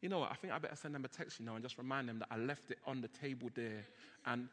[0.00, 1.78] you know what, I think I better send them a text, you know, and just
[1.78, 3.84] remind them that I left it on the table there.
[4.24, 4.48] And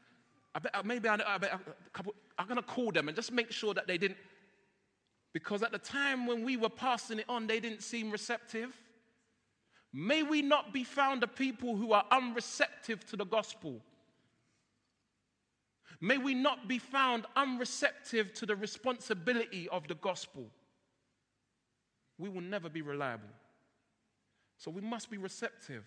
[0.55, 3.07] I bet, uh, maybe I, I bet uh, a couple, I'm going to call them
[3.07, 4.17] and just make sure that they didn't,
[5.33, 8.75] because at the time when we were passing it on, they didn't seem receptive.
[9.91, 13.79] May we not be found a people who are unreceptive to the gospel.
[16.01, 20.49] May we not be found unreceptive to the responsibility of the gospel
[22.17, 23.29] we will never be reliable.
[24.57, 25.83] So we must be receptive.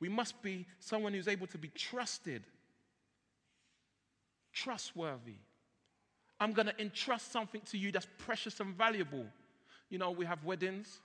[0.00, 2.44] We must be someone who's able to be trusted,
[4.56, 5.36] trustworthy.
[6.40, 9.26] I'm going to entrust something to you that's precious and valuable.
[9.90, 11.00] You know, we have weddings,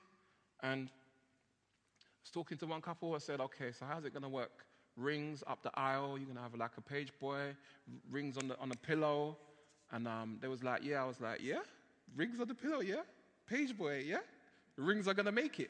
[0.63, 3.13] and I was talking to one couple.
[3.13, 4.65] I said, okay, so how's it going to work?
[4.97, 7.55] Rings up the aisle, you're going to have like a page boy,
[8.09, 9.37] rings on the, on the pillow.
[9.91, 11.03] And um, they was like, yeah.
[11.03, 11.59] I was like, yeah?
[12.15, 13.01] Rings on the pillow, yeah?
[13.47, 14.17] Page boy, yeah?
[14.77, 15.69] rings are going to make it.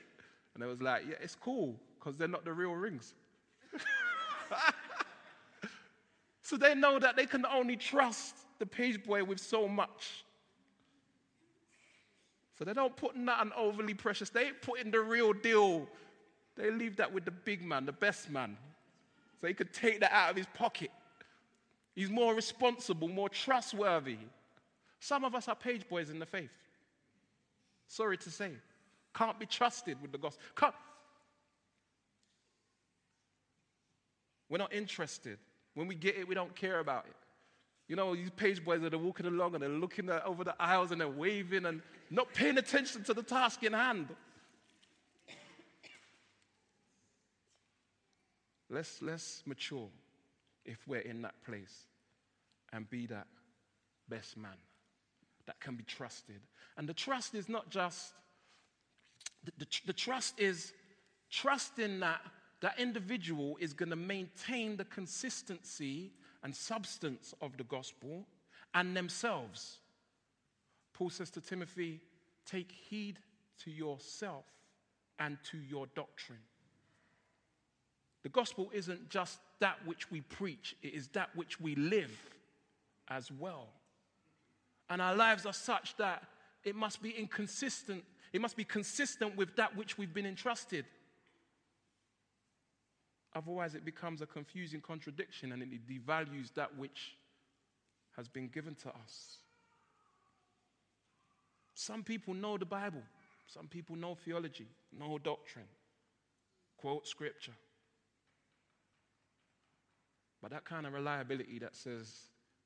[0.56, 3.14] And I was like, yeah, it's cool because they're not the real rings.
[6.52, 10.26] so they know that they can only trust the page boy with so much.
[12.60, 14.30] So they don't put nothing overly precious.
[14.30, 15.88] They ain't putting the real deal.
[16.58, 18.58] They leave that with the big man, the best man.
[19.40, 20.92] So he could take that out of his pocket.
[21.96, 24.18] He's more responsible, more trustworthy.
[25.00, 26.52] Some of us are page boys in the faith.
[27.88, 28.52] Sorry to say.
[29.16, 30.44] Can't be trusted with the gospel.
[30.58, 30.76] Can't.
[34.50, 35.38] We're not interested.
[35.74, 37.16] When we get it, we don't care about it.
[37.88, 40.92] You know, these page boys that are walking along and they're looking over the aisles
[40.92, 44.08] and they're waving and not paying attention to the task in hand.
[48.70, 49.90] Let's, let's mature
[50.66, 51.88] if we're in that place
[52.72, 53.28] and be that
[54.08, 54.52] best man
[55.46, 56.40] that can be trusted.
[56.78, 58.14] And the trust is not just
[59.44, 60.72] the, the, the trust is
[61.30, 62.22] trusting that
[62.62, 66.12] that individual is going to maintain the consistency
[66.44, 68.26] and substance of the gospel
[68.74, 69.80] and themselves.
[70.94, 72.02] Paul says to Timothy,
[72.46, 73.20] Take heed
[73.64, 74.46] to yourself
[75.20, 76.40] and to your doctrine.
[78.24, 82.12] The gospel isn't just that which we preach, it is that which we live
[83.10, 83.68] as well.
[84.90, 86.24] And our lives are such that
[86.64, 88.04] it must be inconsistent
[88.34, 90.86] it must be consistent with that which we've been entrusted.
[93.36, 97.16] Otherwise, it becomes a confusing contradiction and it devalues that which
[98.18, 99.38] has been given to us.
[101.74, 103.02] Some people know the Bible,
[103.48, 104.68] some people know theology,
[104.98, 105.66] know doctrine,
[106.78, 107.54] quote scripture.
[110.42, 112.14] But that kind of reliability that says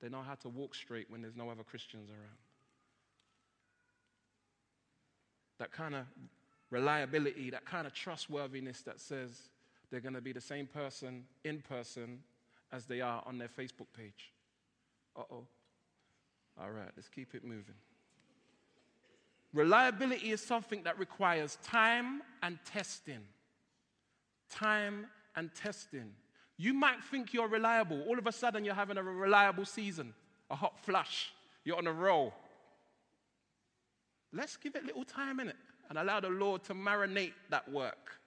[0.02, 2.38] they know how to walk straight when there's no other Christians around
[5.58, 6.06] that kind of
[6.70, 9.50] reliability, that kind of trustworthiness that says
[9.90, 12.20] they're going to be the same person in person
[12.72, 14.32] as they are on their Facebook page.
[15.16, 15.44] Uh oh.
[16.60, 17.76] All right, let's keep it moving.
[19.54, 23.22] Reliability is something that requires time and testing.
[24.50, 26.12] Time and testing.
[26.58, 28.02] You might think you're reliable.
[28.04, 30.14] All of a sudden, you're having a reliable season,
[30.50, 31.34] a hot flush.
[31.64, 32.34] You're on a roll.
[34.32, 35.56] Let's give it a little time in it
[35.90, 38.20] and allow the Lord to marinate that work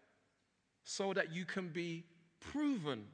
[0.91, 2.03] so that you can be
[2.41, 3.05] proven.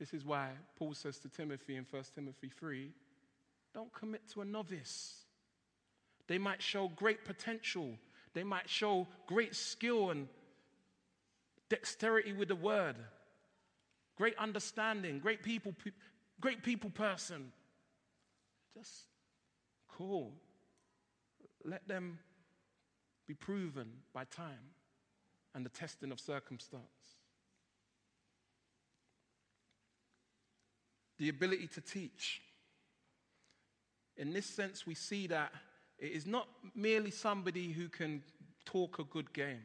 [0.00, 2.90] This is why Paul says to Timothy in 1 Timothy 3
[3.72, 5.14] don't commit to a novice.
[6.26, 7.96] They might show great potential,
[8.34, 10.26] they might show great skill and
[11.68, 12.96] dexterity with the word,
[14.16, 15.72] great understanding, great people,
[16.40, 17.52] great people person.
[18.74, 19.04] Just
[19.96, 20.32] Cool.
[21.64, 22.18] Let them
[23.28, 24.74] be proven by time
[25.56, 26.84] and the testing of circumstance.
[31.18, 32.42] The ability to teach.
[34.18, 35.50] In this sense, we see that
[35.98, 38.22] it is not merely somebody who can
[38.66, 39.62] talk a good game.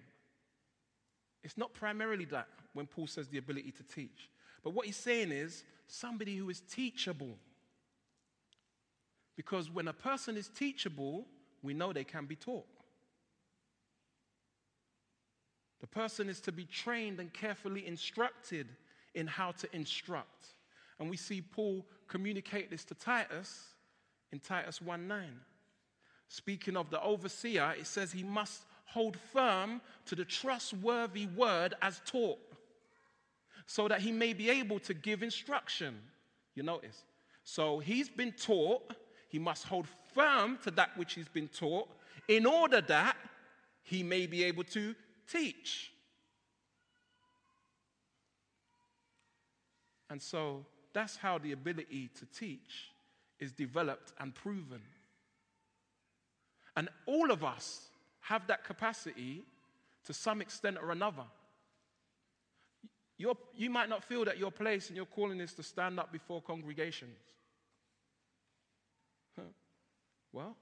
[1.44, 4.30] It's not primarily that when Paul says the ability to teach.
[4.64, 7.38] But what he's saying is somebody who is teachable.
[9.36, 11.26] Because when a person is teachable,
[11.62, 12.81] we know they can be taught.
[15.82, 18.68] The person is to be trained and carefully instructed
[19.16, 20.48] in how to instruct.
[21.00, 23.66] And we see Paul communicate this to Titus
[24.32, 25.28] in Titus 1 9.
[26.28, 32.02] Speaking of the overseer, it says he must hold firm to the trustworthy word as
[32.06, 32.40] taught,
[33.66, 36.00] so that he may be able to give instruction.
[36.56, 37.04] You notice?
[37.44, 38.94] So he's been taught,
[39.30, 41.90] he must hold firm to that which he's been taught
[42.28, 43.16] in order that
[43.84, 44.94] he may be able to
[45.32, 45.92] teach.
[50.10, 52.92] And so that's how the ability to teach
[53.40, 54.82] is developed and proven.
[56.76, 57.88] And all of us
[58.22, 59.44] have that capacity
[60.06, 61.24] to some extent or another.
[63.18, 66.12] You're, you might not feel that your place and your calling is to stand up
[66.12, 67.18] before congregations.
[69.36, 69.46] Huh.
[70.34, 70.56] Well,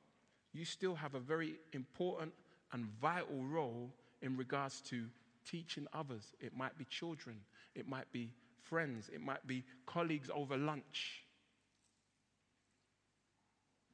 [0.54, 2.34] you still have a very important
[2.74, 3.92] and vital role
[4.22, 5.06] in regards to
[5.50, 6.34] teaching others.
[6.40, 7.38] It might be children,
[7.76, 8.32] it might be
[8.64, 11.24] friends, it might be colleagues over lunch.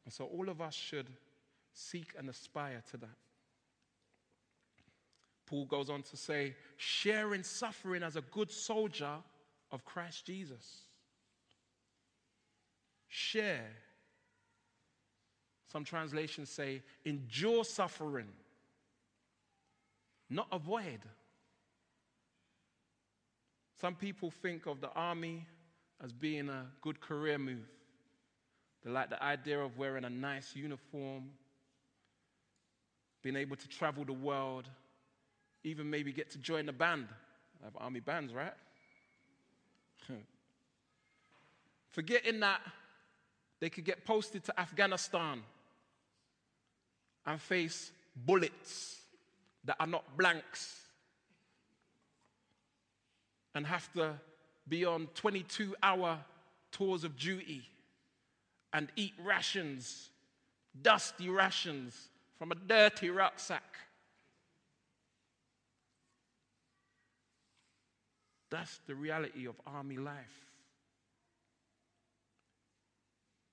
[0.04, 1.08] And so all of us should
[1.74, 3.18] seek and aspire to that.
[5.46, 9.18] Paul goes on to say, sharing suffering as a good soldier
[9.72, 10.82] of Christ Jesus.
[13.08, 13.70] Share.
[15.72, 18.28] Some translations say, endure suffering,
[20.30, 21.02] not avoid.
[23.80, 25.46] Some people think of the army
[26.04, 27.68] as being a good career move.
[28.84, 31.32] They like the idea of wearing a nice uniform,
[33.22, 34.70] being able to travel the world,
[35.64, 37.08] even maybe get to join the band.
[37.62, 38.54] I have army bands, right?
[41.90, 42.62] Forgetting that
[43.60, 45.42] they could get posted to Afghanistan
[47.26, 48.98] and face bullets
[49.66, 50.82] that are not blanks
[53.54, 54.14] and have to
[54.68, 56.20] be on 22 hour
[56.72, 57.64] tours of duty
[58.74, 60.10] and eat rations,
[60.82, 63.78] dusty rations from a dirty rucksack.
[68.50, 70.46] That's the reality of army life.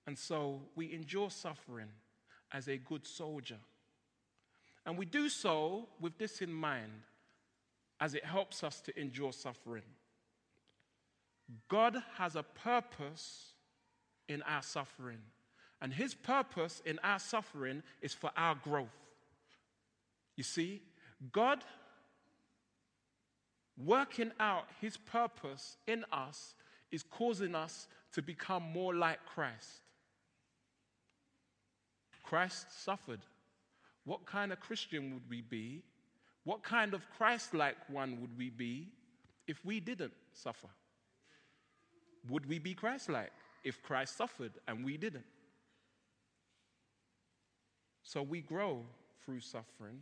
[0.07, 1.89] And so we endure suffering
[2.53, 3.59] as a good soldier.
[4.85, 6.93] And we do so with this in mind
[8.01, 9.85] as it helps us to endure suffering.
[11.69, 13.53] God has a purpose
[14.29, 15.19] in our suffering,
[15.81, 18.89] and His purpose in our suffering is for our growth.
[20.37, 20.83] You see,
[21.31, 21.63] God
[23.77, 26.55] working out His purpose in us
[26.91, 29.83] is causing us to become more like Christ.
[32.23, 33.21] Christ suffered.
[34.05, 35.83] What kind of Christian would we be
[36.45, 38.89] what kind of Christ like one would we be
[39.47, 40.69] if we didn't suffer?
[42.29, 43.33] Would we be Christ like
[43.65, 45.25] if Christ suffered and we didn't?
[48.03, 48.85] So we grow
[49.25, 50.01] through suffering,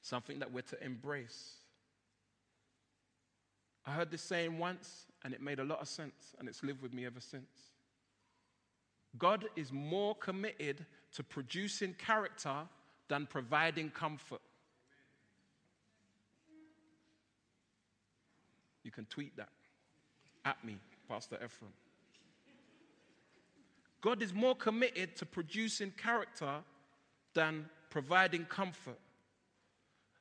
[0.00, 1.52] something that we're to embrace.
[3.84, 6.80] I heard this saying once and it made a lot of sense and it's lived
[6.80, 7.70] with me ever since.
[9.18, 12.54] God is more committed to producing character
[13.08, 14.40] than providing comfort.
[18.82, 19.50] You can tweet that
[20.44, 20.76] at me,
[21.08, 21.70] Pastor Efrem.
[24.00, 26.56] God is more committed to producing character
[27.34, 28.98] than providing comfort.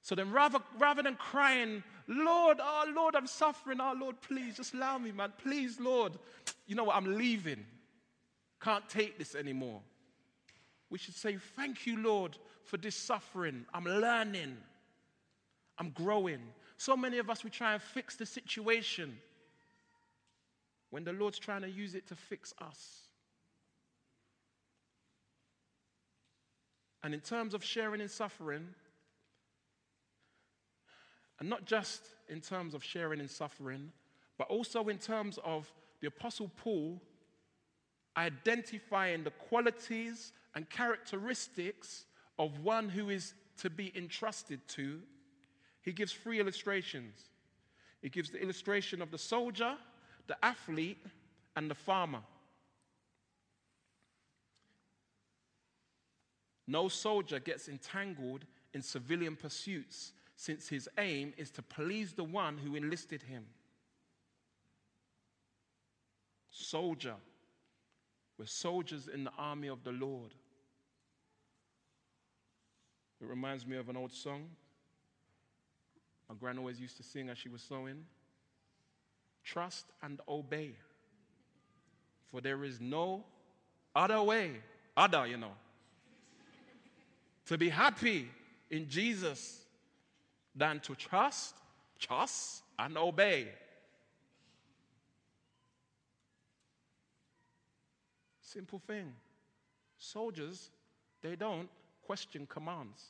[0.01, 4.73] So then, rather, rather than crying, Lord, oh Lord, I'm suffering, oh Lord, please, just
[4.73, 6.13] allow me, man, please, Lord,
[6.67, 7.65] you know what, I'm leaving.
[8.61, 9.81] Can't take this anymore.
[10.91, 13.65] We should say, Thank you, Lord, for this suffering.
[13.73, 14.57] I'm learning,
[15.79, 16.41] I'm growing.
[16.77, 19.17] So many of us, we try and fix the situation
[20.89, 23.07] when the Lord's trying to use it to fix us.
[27.03, 28.67] And in terms of sharing in suffering,
[31.39, 33.91] and not just in terms of sharing in suffering,
[34.37, 35.71] but also in terms of
[36.01, 37.01] the Apostle Paul
[38.18, 42.05] identifying the qualities and characteristics
[42.38, 45.01] of one who is to be entrusted to
[45.82, 47.30] he gives three illustrations.
[48.01, 49.76] He gives the illustration of the soldier,
[50.28, 51.03] the athlete,
[51.55, 52.22] and the farmer.
[56.68, 62.57] No soldier gets entangled in civilian pursuits since his aim is to please the one
[62.57, 63.45] who enlisted him.
[66.51, 67.16] Soldier.
[68.41, 70.33] We're soldiers in the army of the Lord.
[73.21, 74.49] It reminds me of an old song.
[76.27, 78.03] My grand always used to sing as she was sewing
[79.43, 80.71] Trust and obey,
[82.31, 83.23] for there is no
[83.95, 84.53] other way,
[84.97, 85.53] other, you know,
[87.45, 88.27] to be happy
[88.71, 89.65] in Jesus
[90.55, 91.53] than to trust,
[91.99, 93.49] trust, and obey.
[98.51, 99.13] Simple thing.
[99.97, 100.69] Soldiers,
[101.21, 101.69] they don't
[102.05, 103.01] question commands.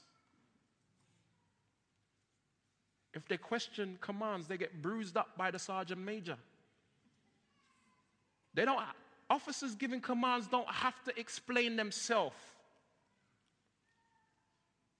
[3.13, 6.37] If they question commands, they get bruised up by the sergeant major.
[8.53, 8.79] They don't,
[9.29, 12.35] officers giving commands don't have to explain themselves.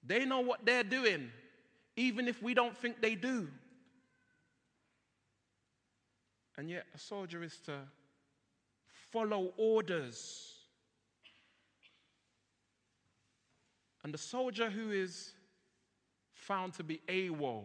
[0.04, 1.30] They know what they're doing,
[1.96, 3.48] even if we don't think they do.
[6.56, 7.78] And yet, a soldier is to
[9.12, 10.54] follow orders.
[14.02, 15.32] And the soldier who is
[16.32, 17.64] found to be AWOL,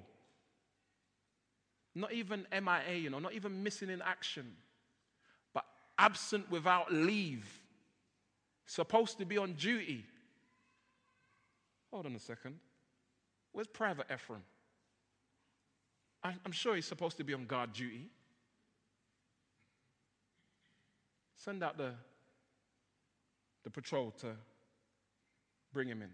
[1.96, 4.54] not even MIA, you know, not even missing in action,
[5.54, 5.66] but
[5.98, 7.48] absent without leave,
[8.68, 10.06] supposed to be on duty.
[11.92, 12.60] Hold on a second.
[13.52, 14.42] Where's Private Efrem?
[16.24, 18.10] I'm sure he's supposed to be on guard duty.
[21.38, 21.92] Send out the,
[23.64, 24.36] the patrol to
[25.72, 26.10] bring him in.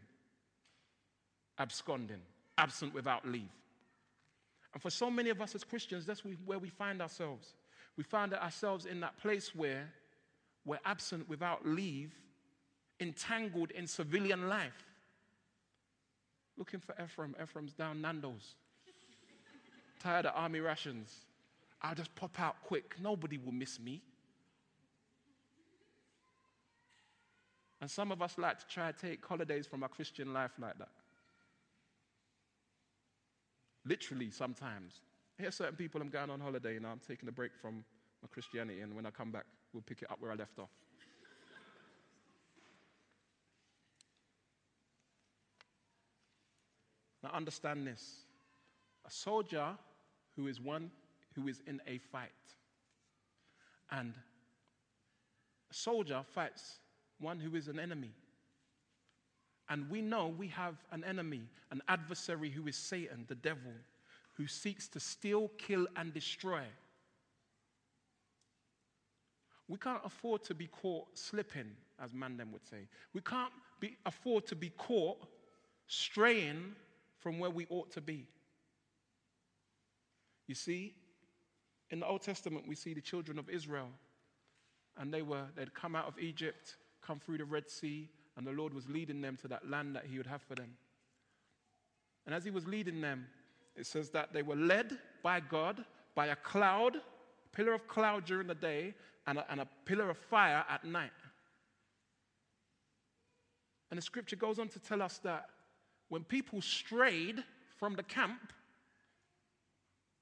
[1.57, 2.21] Absconding,
[2.57, 3.49] absent without leave.
[4.73, 7.53] And for so many of us as Christians, that's where we find ourselves.
[7.95, 9.87] We find ourselves in that place where
[10.65, 12.11] we're absent without leave,
[12.99, 14.85] entangled in civilian life.
[16.57, 17.33] Looking for Efrem.
[17.41, 18.55] Efrem's down Nando's.
[19.99, 21.13] Tired of army rations.
[21.81, 22.95] I'll just pop out quick.
[23.01, 24.01] Nobody will miss me.
[27.83, 30.77] And some of us like to try to take holidays from our Christian life like
[30.77, 30.87] that.
[33.83, 35.01] Literally, sometimes.
[35.37, 37.83] Hear certain people, I'm going on holiday now, I'm taking a break from
[38.21, 40.69] my Christianity, and when I come back, we'll pick it up where I left off.
[47.21, 48.21] now, understand this
[49.05, 49.71] a soldier
[50.37, 50.89] who is one
[51.35, 52.31] who is in a fight,
[53.91, 54.13] and
[55.69, 56.77] a soldier fights
[57.23, 58.11] one who is an enemy.
[59.69, 63.71] And we know we have an enemy, an adversary who is Satan, the devil,
[64.33, 66.63] who seeks to steal, kill, and destroy.
[69.67, 71.71] We can't afford to be caught slipping,
[72.03, 72.87] as Mandem would say.
[73.13, 75.25] We can't be, afford to be caught
[75.87, 76.75] straying
[77.19, 78.27] from where we ought to be.
[80.47, 80.93] You see,
[81.89, 83.89] in the Old Testament, we see the children of Israel,
[84.97, 88.51] and they were, they'd come out of Egypt, come through the Red Sea, and the
[88.51, 90.75] Lord was leading them to that land that He would have for them.
[92.25, 93.27] And as He was leading them,
[93.75, 95.83] it says that they were led by God
[96.15, 98.93] by a cloud, a pillar of cloud during the day,
[99.25, 101.11] and a, and a pillar of fire at night.
[103.89, 105.45] And the scripture goes on to tell us that
[106.09, 107.43] when people strayed
[107.77, 108.53] from the camp,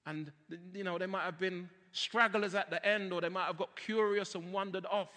[0.05, 0.31] and
[0.73, 3.75] you know, they might have been stragglers at the end, or they might have got
[3.75, 5.09] curious and wandered off,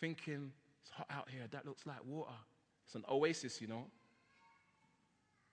[0.00, 2.30] thinking, it's hot out here, that looks like water.
[2.86, 3.84] It's an oasis, you know.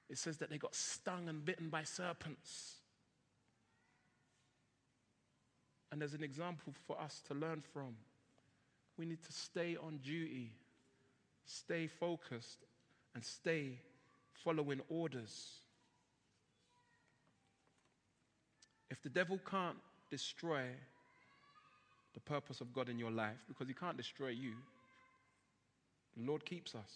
[0.09, 2.75] It says that they got stung and bitten by serpents.
[5.91, 7.95] And there's an example for us to learn from.
[8.97, 10.51] We need to stay on duty,
[11.45, 12.65] stay focused,
[13.13, 13.79] and stay
[14.43, 15.59] following orders.
[18.89, 19.77] If the devil can't
[20.09, 20.67] destroy
[22.15, 24.53] the purpose of God in your life, because he can't destroy you,
[26.17, 26.91] the Lord keeps us.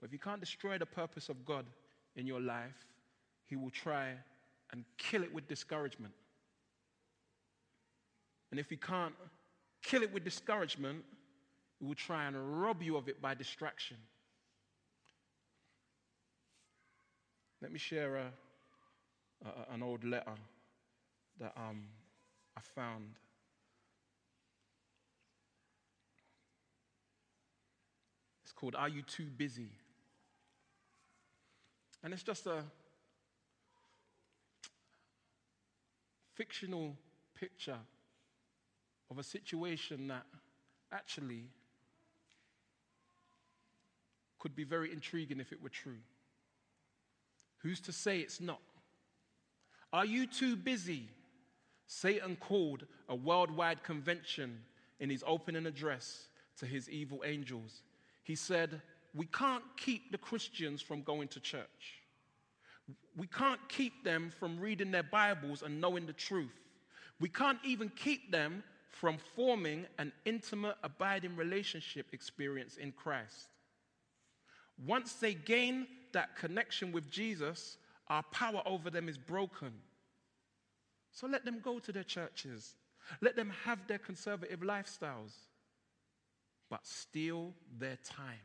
[0.00, 1.64] But if you can't destroy the purpose of God
[2.14, 2.86] in your life,
[3.46, 4.12] he will try
[4.70, 6.12] and kill it with discouragement.
[8.50, 9.14] And if he can't
[9.82, 11.02] kill it with discouragement,
[11.78, 13.96] he will try and rob you of it by distraction.
[17.62, 18.26] Let me share a,
[19.46, 20.34] a, an old letter
[21.40, 21.82] that um,
[22.56, 23.04] I found.
[28.56, 29.70] Called Are You Too Busy?
[32.02, 32.62] And it's just a
[36.34, 36.96] fictional
[37.38, 37.78] picture
[39.10, 40.24] of a situation that
[40.92, 41.44] actually
[44.38, 45.98] could be very intriguing if it were true.
[47.58, 48.60] Who's to say it's not?
[49.92, 51.08] Are you too busy?
[51.86, 54.60] Satan called a worldwide convention
[55.00, 56.28] in his opening address
[56.58, 57.82] to his evil angels.
[58.26, 58.82] He said,
[59.14, 62.02] We can't keep the Christians from going to church.
[63.16, 66.58] We can't keep them from reading their Bibles and knowing the truth.
[67.20, 73.46] We can't even keep them from forming an intimate, abiding relationship experience in Christ.
[74.84, 79.72] Once they gain that connection with Jesus, our power over them is broken.
[81.12, 82.74] So let them go to their churches.
[83.20, 85.34] Let them have their conservative lifestyles,
[86.70, 88.40] but steal their time.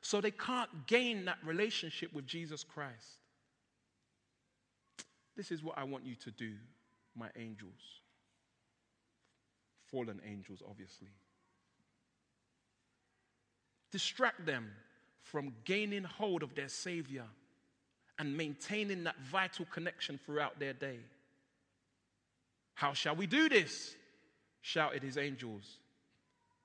[0.00, 3.18] So they can't gain that relationship with Jesus Christ.
[5.36, 6.52] This is what I want you to do,
[7.16, 7.80] my angels.
[9.90, 11.08] Fallen angels, obviously.
[13.90, 14.70] Distract them
[15.22, 17.24] from gaining hold of their Savior
[18.18, 20.98] and maintaining that vital connection throughout their day.
[22.74, 23.94] How shall we do this?
[24.60, 25.78] shouted his angels.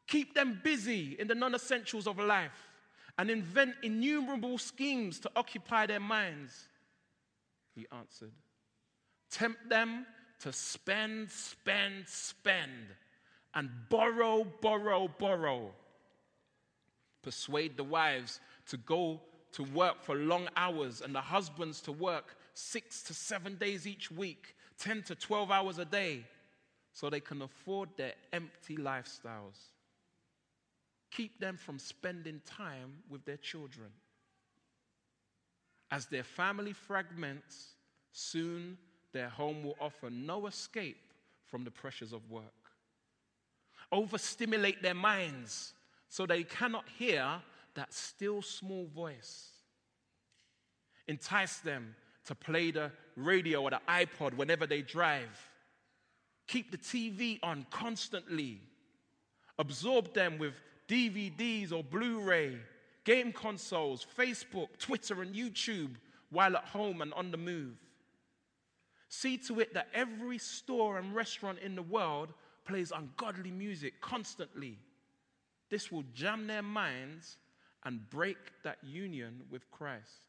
[0.07, 2.69] Keep them busy in the non essentials of life
[3.17, 6.67] and invent innumerable schemes to occupy their minds.
[7.75, 8.31] He answered.
[9.29, 10.05] Tempt them
[10.41, 12.87] to spend, spend, spend,
[13.55, 15.71] and borrow, borrow, borrow.
[17.21, 19.21] Persuade the wives to go
[19.53, 24.11] to work for long hours and the husbands to work six to seven days each
[24.11, 26.25] week, 10 to 12 hours a day,
[26.91, 29.72] so they can afford their empty lifestyles.
[31.15, 33.89] Keep them from spending time with their children.
[35.91, 37.75] As their family fragments,
[38.11, 38.77] soon
[39.11, 41.13] their home will offer no escape
[41.45, 42.43] from the pressures of work.
[43.91, 45.73] Overstimulate their minds
[46.09, 47.27] so they cannot hear
[47.75, 49.49] that still small voice.
[51.07, 51.95] Entice them
[52.25, 55.51] to play the radio or the iPod whenever they drive.
[56.47, 58.61] Keep the TV on constantly.
[59.59, 60.55] Absorb them with
[60.87, 62.57] DVDs or Blu ray,
[63.03, 65.95] game consoles, Facebook, Twitter, and YouTube
[66.29, 67.75] while at home and on the move.
[69.09, 72.33] See to it that every store and restaurant in the world
[72.65, 74.79] plays ungodly music constantly.
[75.69, 77.37] This will jam their minds
[77.83, 80.27] and break that union with Christ.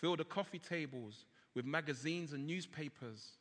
[0.00, 1.24] Fill the coffee tables
[1.54, 3.37] with magazines and newspapers.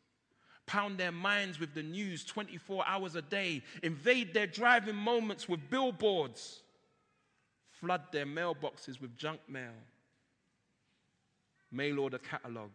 [0.67, 3.63] Pound their minds with the news 24 hours a day.
[3.81, 6.61] Invade their driving moments with billboards.
[7.71, 9.73] Flood their mailboxes with junk mail.
[11.71, 12.69] Mail order catalog.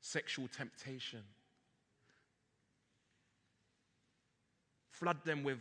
[0.00, 1.22] Sexual temptation.
[4.90, 5.58] Flood them with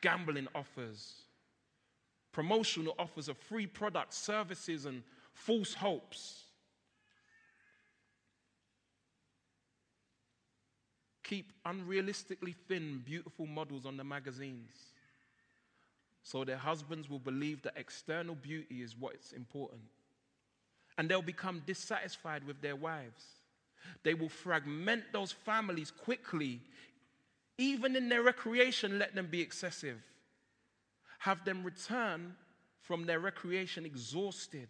[0.00, 1.22] gambling offers,
[2.32, 5.02] promotional offers of free products, services, and
[5.32, 6.45] false hopes.
[11.26, 14.70] Keep unrealistically thin, beautiful models on the magazines
[16.22, 19.82] so their husbands will believe that external beauty is what's important.
[20.98, 23.24] And they'll become dissatisfied with their wives.
[24.02, 26.62] They will fragment those families quickly
[27.58, 30.02] even in their recreation, let them be excessive.
[31.20, 32.34] Have them return
[32.80, 34.68] from their recreation exhausted,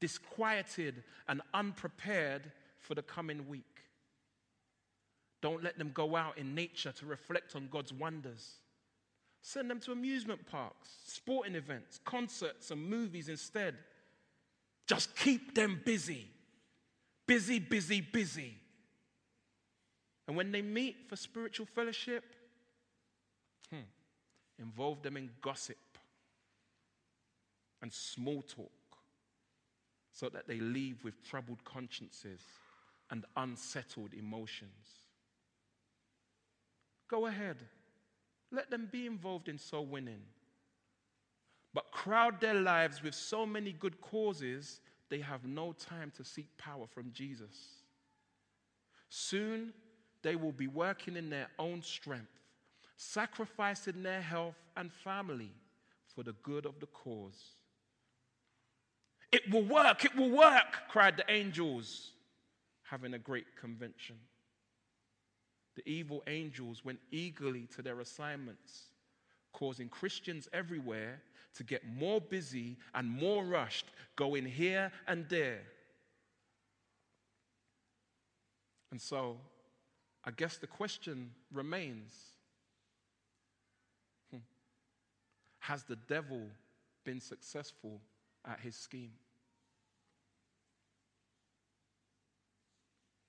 [0.00, 3.77] disquieted, and unprepared for the coming week.
[5.40, 8.56] Don't let them go out in nature to reflect on God's wonders.
[9.40, 13.76] Send them to amusement parks, sporting events, concerts, and movies instead.
[14.86, 16.26] Just keep them busy.
[17.26, 18.54] Busy, busy, busy.
[20.26, 22.24] And when they meet for spiritual fellowship,
[23.70, 23.82] hmm,
[24.58, 25.76] involve them in gossip
[27.80, 28.70] and small talk
[30.10, 32.40] so that they leave with troubled consciences
[33.10, 35.07] and unsettled emotions.
[37.08, 37.56] Go ahead,
[38.52, 40.20] let them be involved in soul winning.
[41.74, 44.80] But crowd their lives with so many good causes,
[45.10, 47.82] they have no time to seek power from Jesus.
[49.08, 49.72] Soon,
[50.22, 52.40] they will be working in their own strength,
[52.96, 55.52] sacrificing their health and family
[56.14, 57.54] for the good of the cause.
[59.30, 62.10] It will work, it will work, cried the angels,
[62.82, 64.16] having a great convention.
[65.78, 68.86] The evil angels went eagerly to their assignments,
[69.52, 71.22] causing Christians everywhere
[71.54, 75.60] to get more busy and more rushed, going here and there.
[78.90, 79.36] And so
[80.24, 82.12] I guess the question remains
[84.32, 84.38] hmm,
[85.60, 86.42] Has the devil
[87.04, 88.00] been successful
[88.44, 89.12] at his scheme?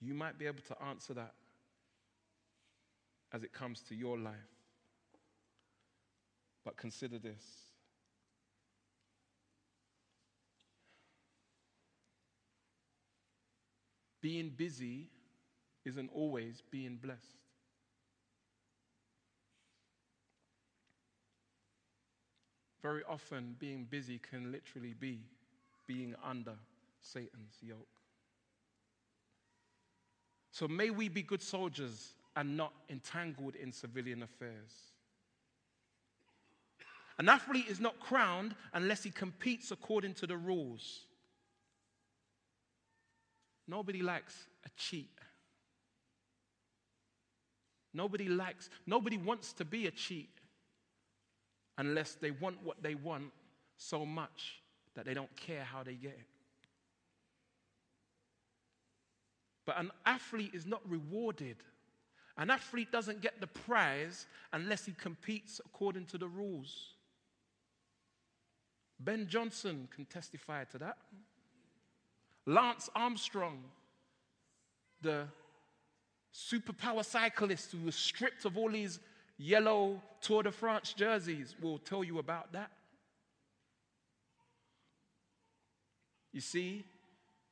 [0.02, 1.36] You might be able to answer that
[3.34, 4.34] as it comes to your life.
[6.66, 7.44] But consider this.
[14.22, 15.08] Being busy
[15.86, 17.40] isn't always being blessed.
[22.82, 25.20] very often being busy can literally be
[25.88, 26.54] being under
[27.02, 27.78] Satan's yoke.
[30.52, 34.72] So may we be good soldiers and not entangled in civilian affairs.
[37.18, 41.02] An athlete is not crowned unless he competes according to the rules.
[43.68, 45.20] Nobody likes a cheat.
[47.94, 50.30] Nobody likes, nobody wants to be a cheat
[51.78, 53.32] unless they want what they want
[53.78, 54.62] so much
[54.96, 56.28] that they don't care how they get it.
[59.66, 61.58] But an athlete is not rewarded.
[62.40, 66.94] An athlete doesn't get the prize unless he competes according to the rules.
[68.98, 70.98] Ben Johnson can testify to that.
[72.46, 73.62] Lance Armstrong,
[75.02, 75.26] the
[76.34, 79.00] superpower cyclist who was stripped of all his
[79.38, 82.72] yellow Tour de France jerseys, will tell you about that.
[86.32, 86.86] You see,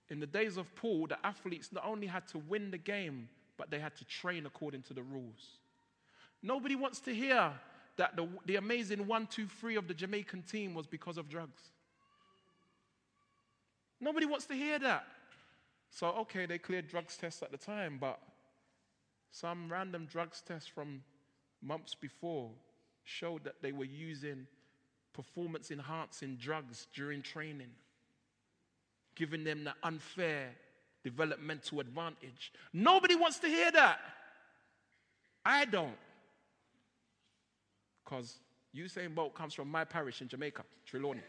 [0.10, 3.28] in the days of Paul, the athletes not only had to win the game,
[3.58, 5.58] but they had to train according to the rules.
[6.42, 7.52] Nobody wants to hear
[7.98, 11.62] that the, the amazing one, two, three of the Jamaican team was because of drugs.
[14.00, 15.06] Nobody wants to hear that.
[15.90, 18.20] So, okay, they cleared drugs tests at the time, but
[19.32, 21.02] some random drugs test from
[21.62, 22.52] months before
[23.04, 24.46] showed that they were using
[25.14, 27.72] performance enhancing drugs during training
[29.18, 30.52] giving them the unfair
[31.10, 32.52] developmental advantage.
[32.74, 34.00] Nobody wants to hear that.
[35.46, 35.96] I don't.
[38.04, 38.36] Because
[38.76, 41.22] Usain Bolt comes from my parish in Jamaica, Trelawny.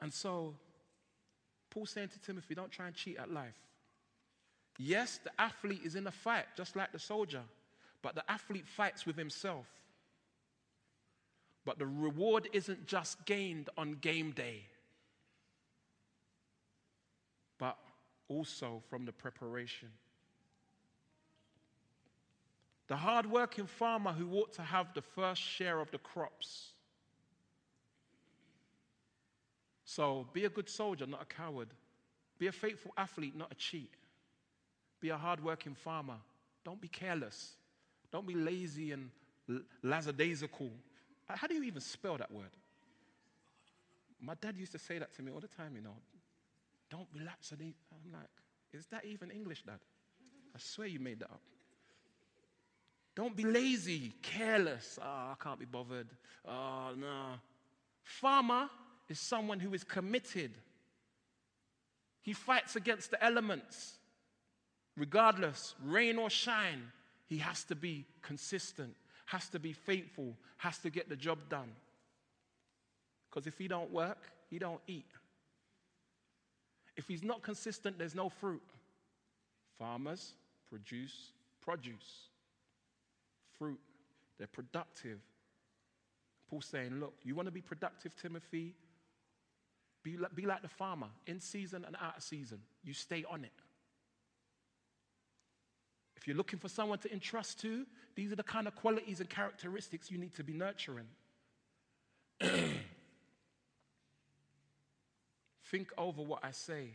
[0.00, 0.54] and so,
[1.70, 3.58] Paul's saying to Timothy, don't try and cheat at life.
[4.78, 7.42] Yes, the athlete is in a fight, just like the soldier,
[8.00, 9.66] but the athlete fights with himself.
[11.70, 14.64] But the reward isn't just gained on game day,
[17.58, 17.78] but
[18.26, 19.88] also from the preparation.
[22.88, 26.72] The hard-working farmer who ought to have the first share of the crops.
[29.84, 31.68] So be a good soldier, not a coward.
[32.40, 33.94] Be a faithful athlete, not a cheat.
[34.98, 36.16] Be a hard-working farmer.
[36.64, 37.52] Don't be careless.
[38.10, 39.10] Don't be lazy and
[39.84, 40.72] lackadaisical.
[41.36, 42.50] How do you even spell that word?
[44.20, 45.96] My dad used to say that to me all the time, you know.
[46.90, 47.52] Don't relapse.
[47.52, 48.28] I'm like,
[48.72, 49.78] is that even English, Dad?
[50.54, 51.40] I swear you made that up.
[53.14, 54.98] Don't be lazy, careless.
[55.00, 56.08] Oh, I can't be bothered.
[56.46, 57.24] Ah, oh, no.
[58.02, 58.68] Farmer
[59.08, 60.52] is someone who is committed.
[62.22, 63.94] He fights against the elements.
[64.96, 66.82] Regardless, rain or shine,
[67.26, 68.96] he has to be consistent
[69.30, 71.70] has to be faithful, has to get the job done.
[73.28, 74.18] Because if he don't work,
[74.50, 75.06] he don't eat.
[76.96, 78.62] If he's not consistent, there's no fruit.
[79.78, 80.32] Farmers
[80.68, 82.28] produce produce,
[83.58, 83.78] fruit.
[84.38, 85.18] They're productive.
[86.48, 88.74] Paul's saying, look, you want to be productive, Timothy?
[90.02, 92.58] Be like, be like the farmer, in season and out of season.
[92.82, 93.52] You stay on it.
[96.20, 99.30] If you're looking for someone to entrust to, these are the kind of qualities and
[99.30, 101.06] characteristics you need to be nurturing.
[105.70, 106.90] Think over what I say,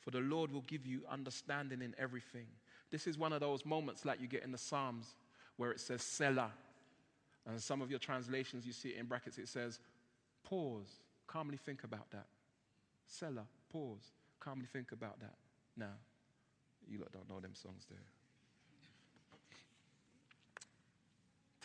[0.00, 2.46] for the Lord will give you understanding in everything.
[2.90, 5.16] This is one of those moments like you get in the Psalms
[5.58, 6.52] where it says Selah.
[7.46, 9.80] And some of your translations, you see it in brackets, it says,
[10.44, 10.88] pause,
[11.26, 12.26] calmly think about that.
[13.06, 15.34] Selah, pause, calmly think about that.
[15.76, 15.92] Now,
[16.88, 18.15] you lot don't know them songs there.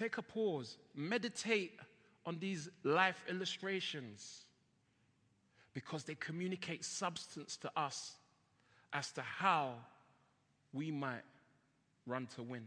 [0.02, 1.80] Take a pause, meditate
[2.26, 4.46] on these life illustrations
[5.76, 8.16] because they communicate substance to us
[8.94, 9.76] as to how
[10.74, 11.22] we might
[12.08, 12.64] run to win,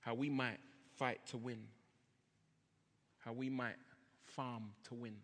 [0.00, 0.58] how we might
[0.98, 1.60] fight to win,
[3.20, 3.76] how we might
[4.24, 5.16] farm to win.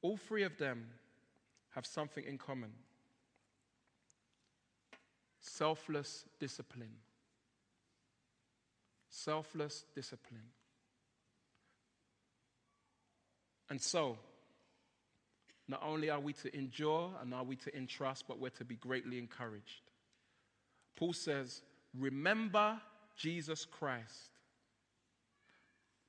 [0.00, 0.86] All three of them
[1.70, 2.70] have something in common
[5.40, 6.94] selfless discipline.
[9.08, 10.40] Selfless discipline.
[13.68, 14.18] And so,
[15.68, 18.76] not only are we to endure and are we to entrust, but we're to be
[18.76, 19.82] greatly encouraged.
[20.96, 21.62] Paul says,
[21.98, 22.80] Remember
[23.16, 24.30] Jesus Christ.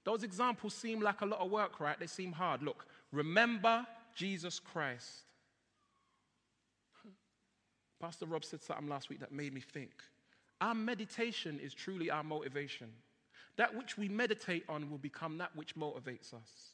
[0.04, 2.00] Those examples seem like a lot of work, right?
[2.00, 2.64] They seem hard.
[2.64, 5.26] Look, remember Jesus Christ
[8.02, 9.91] Pastor Rob said something last week that made me think.
[10.60, 12.88] Our meditation is truly our motivation.
[13.58, 16.74] That which we meditate on will become that which motivates us.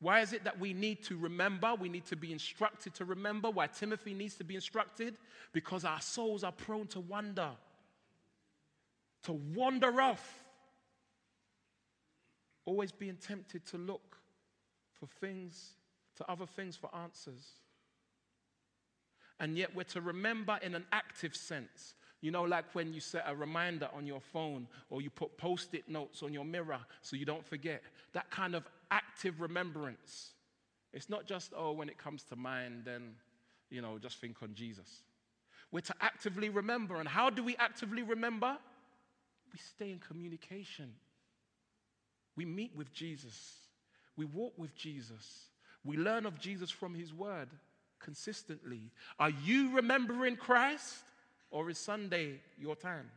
[0.00, 1.74] Why is it that we need to remember?
[1.74, 3.50] We need to be instructed to remember.
[3.50, 5.16] Why Timothy needs to be instructed?
[5.52, 7.50] Because our souls are prone to wander,
[9.24, 10.44] to wander off.
[12.64, 14.18] Always being tempted to look
[15.00, 15.70] for things,
[16.16, 17.44] to other things for answers.
[19.40, 21.94] And yet we're to remember in an active sense.
[22.20, 25.74] You know, like when you set a reminder on your phone or you put post
[25.74, 27.82] it notes on your mirror so you don't forget.
[28.12, 30.32] That kind of active remembrance.
[30.92, 33.14] It's not just, oh, when it comes to mind, then,
[33.70, 35.02] you know, just think on Jesus.
[35.70, 36.96] We're to actively remember.
[36.96, 38.56] And how do we actively remember?
[39.52, 40.92] We stay in communication.
[42.36, 43.54] We meet with Jesus.
[44.16, 45.46] We walk with Jesus.
[45.84, 47.48] We learn of Jesus from his word
[47.98, 48.90] consistently.
[49.18, 51.04] Are you remembering Christ?
[51.50, 53.10] Or is Sunday your time?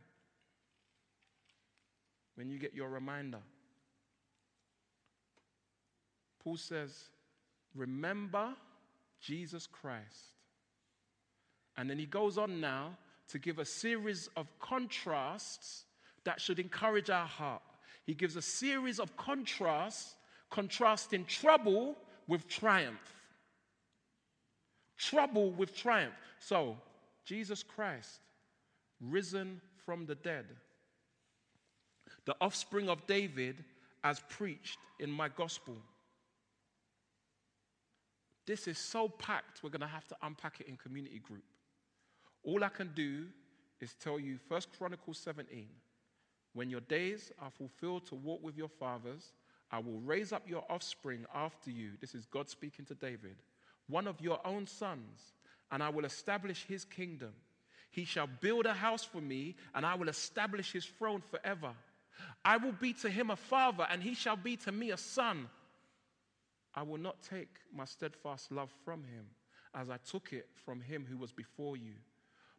[2.34, 3.40] When you get your reminder.
[6.42, 6.92] Paul says,
[7.74, 8.54] Remember
[9.20, 10.32] Jesus Christ.
[11.76, 12.96] And then he goes on now
[13.28, 15.84] to give a series of contrasts
[16.24, 17.62] that should encourage our heart.
[18.04, 20.14] He gives a series of contrasts,
[20.50, 23.21] contrasting trouble with triumph.
[24.98, 26.14] Trouble with triumph.
[26.38, 26.76] So,
[27.24, 28.20] Jesus Christ,
[29.00, 30.46] risen from the dead,
[32.24, 33.64] the offspring of David,
[34.04, 35.76] as preached in my gospel.
[38.46, 41.44] This is so packed, we're going to have to unpack it in community group.
[42.42, 43.26] All I can do
[43.80, 45.68] is tell you, First Chronicles 17,
[46.54, 49.32] when your days are fulfilled to walk with your fathers,
[49.70, 51.92] I will raise up your offspring after you.
[52.00, 53.36] This is God speaking to David,
[53.88, 55.32] one of your own sons,
[55.70, 57.32] and I will establish his kingdom.
[57.90, 61.72] He shall build a house for me, and I will establish his throne forever.
[62.44, 65.48] I will be to him a father, and he shall be to me a son.
[66.74, 69.26] I will not take my steadfast love from him
[69.74, 71.94] as I took it from him who was before you,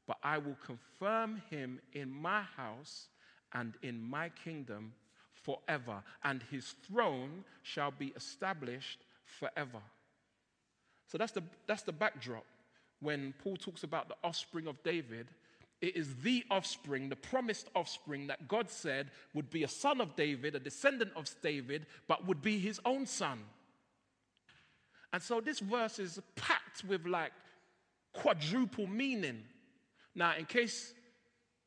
[0.08, 3.08] but I will confirm him in my house
[3.54, 4.94] and in my kingdom
[5.34, 9.82] forever, and his throne shall be established forever.
[11.08, 12.46] So that's the, that's the backdrop
[13.00, 15.28] when Paul talks about the offspring of David.
[15.82, 20.16] It is the offspring, the promised offspring that God said would be a son of
[20.16, 23.40] David, a descendant of David, but would be his own son.
[25.12, 27.34] And so this verse is packed with like
[28.14, 29.44] quadruple meaning.
[30.16, 30.94] Now, in case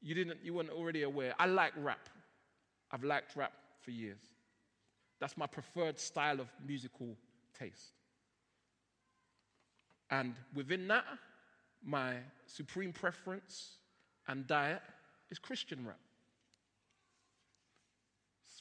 [0.03, 2.09] you didn't, you weren't already aware, I like rap.
[2.91, 4.21] I've liked rap for years.
[5.21, 7.17] That's my preferred style of musical
[7.59, 7.96] taste.
[10.11, 11.05] And within that,
[11.85, 12.15] my
[12.47, 13.77] supreme preference
[14.29, 14.83] and diet
[15.31, 15.99] is Christian rap.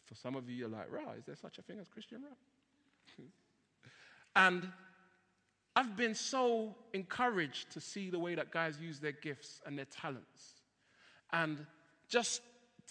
[0.06, 2.38] For some of you, you're like, right, is there such a thing as Christian rap?
[4.38, 4.68] And
[5.78, 9.86] I've been so encouraged to see the way that guys use their gifts and their
[9.86, 10.62] talents.
[11.32, 11.66] And
[12.09, 12.42] just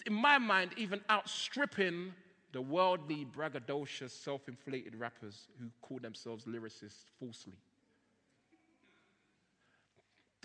[0.07, 2.13] in my mind, even outstripping
[2.51, 7.57] the worldly, braggadocious, self inflated rappers who call themselves lyricists falsely.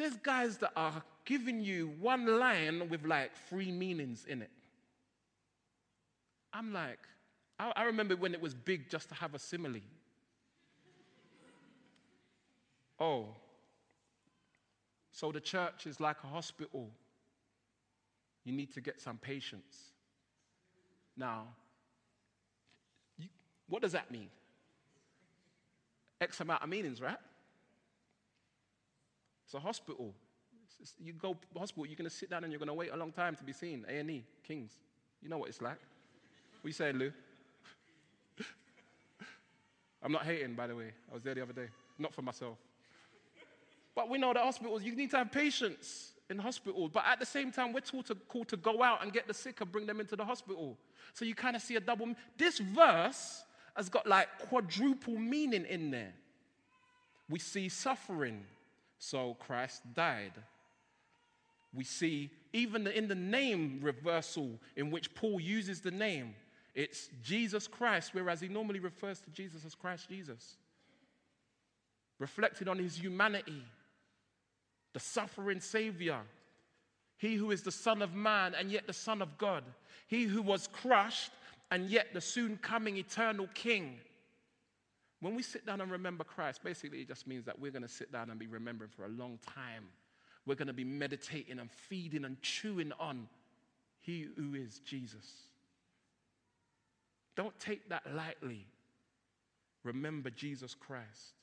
[0.00, 4.48] There's guys that are giving you one line with like three meanings in it.
[6.54, 7.00] I'm like,
[7.58, 9.82] I, I remember when it was big just to have a simile.
[12.98, 13.26] Oh,
[15.12, 16.88] so the church is like a hospital.
[18.44, 19.92] You need to get some patience.
[21.14, 21.48] Now,
[23.18, 23.28] you,
[23.68, 24.30] what does that mean?
[26.22, 27.18] X amount of meanings, right?
[29.50, 30.14] It's a hospital.
[30.80, 32.96] It's, you go hospital, you're going to sit down and you're going to wait a
[32.96, 33.84] long time to be seen.
[33.88, 34.70] A&E, Kings.
[35.20, 35.80] You know what it's like.
[36.60, 37.10] What you saying, Lou?
[40.04, 40.92] I'm not hating, by the way.
[41.10, 41.66] I was there the other day.
[41.98, 42.58] Not for myself.
[43.96, 46.88] But we know that hospitals, you need to have patience in hospital.
[46.88, 49.34] But at the same time, we're taught to, called to go out and get the
[49.34, 50.78] sick and bring them into the hospital.
[51.12, 52.14] So you kind of see a double.
[52.38, 53.42] This verse
[53.74, 56.12] has got like quadruple meaning in there.
[57.28, 58.44] We see suffering,
[59.00, 60.34] so Christ died.
[61.74, 66.34] We see even in the name reversal in which Paul uses the name,
[66.74, 70.56] it's Jesus Christ, whereas he normally refers to Jesus as Christ Jesus.
[72.18, 73.64] Reflected on his humanity
[74.92, 76.20] the suffering Savior,
[77.16, 79.64] he who is the Son of Man and yet the Son of God,
[80.08, 81.32] he who was crushed
[81.70, 83.98] and yet the soon coming eternal King.
[85.20, 87.88] When we sit down and remember Christ, basically it just means that we're going to
[87.88, 89.84] sit down and be remembering for a long time.
[90.46, 93.28] We're going to be meditating and feeding and chewing on
[94.00, 95.26] He who is Jesus.
[97.36, 98.66] Don't take that lightly.
[99.84, 101.34] Remember Jesus Christ.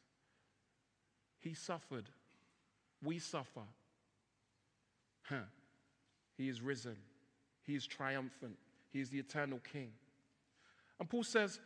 [1.40, 2.10] He suffered.
[3.04, 3.62] We suffer.
[5.24, 5.46] Huh.
[6.38, 6.98] He is risen.
[7.64, 8.58] He is triumphant.
[8.92, 9.92] He is the eternal King.
[11.00, 11.60] And Paul says,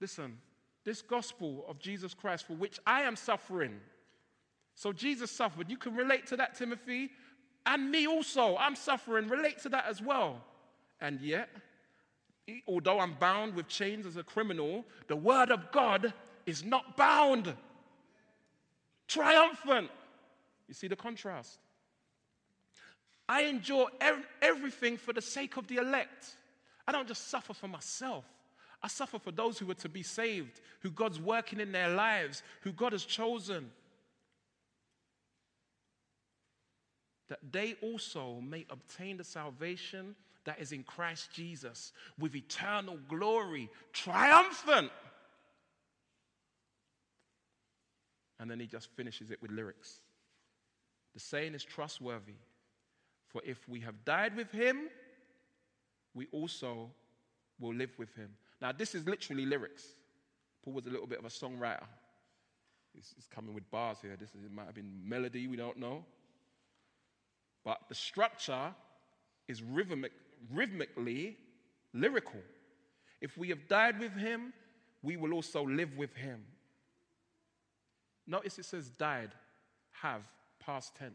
[0.00, 0.38] listen,
[0.86, 3.80] this gospel of Jesus Christ for which I am suffering.
[4.76, 5.68] So Jesus suffered.
[5.68, 7.10] You can relate to that, Timothy.
[7.66, 8.56] And me also.
[8.56, 9.28] I'm suffering.
[9.28, 10.40] Relate to that as well.
[11.00, 11.48] And yet,
[12.68, 16.14] although I'm bound with chains as a criminal, the word of God
[16.46, 17.52] is not bound.
[19.08, 19.90] Triumphant.
[20.68, 21.58] You see the contrast?
[23.28, 23.88] I endure
[24.40, 26.36] everything for the sake of the elect.
[26.86, 28.24] I don't just suffer for myself.
[28.86, 32.44] I suffer for those who are to be saved, who God's working in their lives,
[32.60, 33.72] who God has chosen.
[37.28, 40.14] That they also may obtain the salvation
[40.44, 44.92] that is in Christ Jesus with eternal glory, triumphant.
[48.38, 49.98] And then he just finishes it with lyrics.
[51.14, 52.38] The saying is trustworthy.
[53.30, 54.82] For if we have died with him,
[56.14, 56.92] we also
[57.58, 58.30] will live with him.
[58.60, 59.84] Now, this is literally lyrics.
[60.64, 61.84] Paul was a little bit of a songwriter.
[62.94, 64.16] He's coming with bars here.
[64.18, 66.04] This is, might have been melody, we don't know.
[67.64, 68.74] But the structure
[69.48, 70.12] is rhythmic,
[70.52, 71.36] rhythmically
[71.92, 72.40] lyrical.
[73.20, 74.52] If we have died with him,
[75.02, 76.42] we will also live with him.
[78.26, 79.30] Notice it says died,
[79.92, 80.22] have,
[80.58, 81.14] past tense.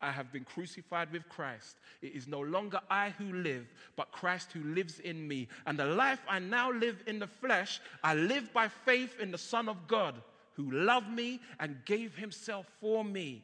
[0.00, 1.76] I have been crucified with Christ.
[2.02, 3.66] It is no longer I who live,
[3.96, 5.48] but Christ who lives in me.
[5.66, 9.38] And the life I now live in the flesh, I live by faith in the
[9.38, 10.14] Son of God,
[10.54, 13.42] who loved me and gave himself for me.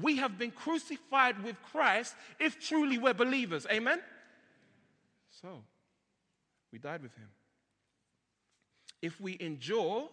[0.00, 3.66] We have been crucified with Christ if truly we're believers.
[3.70, 4.00] Amen?
[5.42, 5.62] So,
[6.72, 7.28] we died with him.
[9.02, 10.08] If we endure,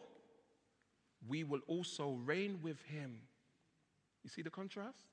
[1.28, 3.22] we will also reign with him.
[4.24, 5.06] You see the contrast?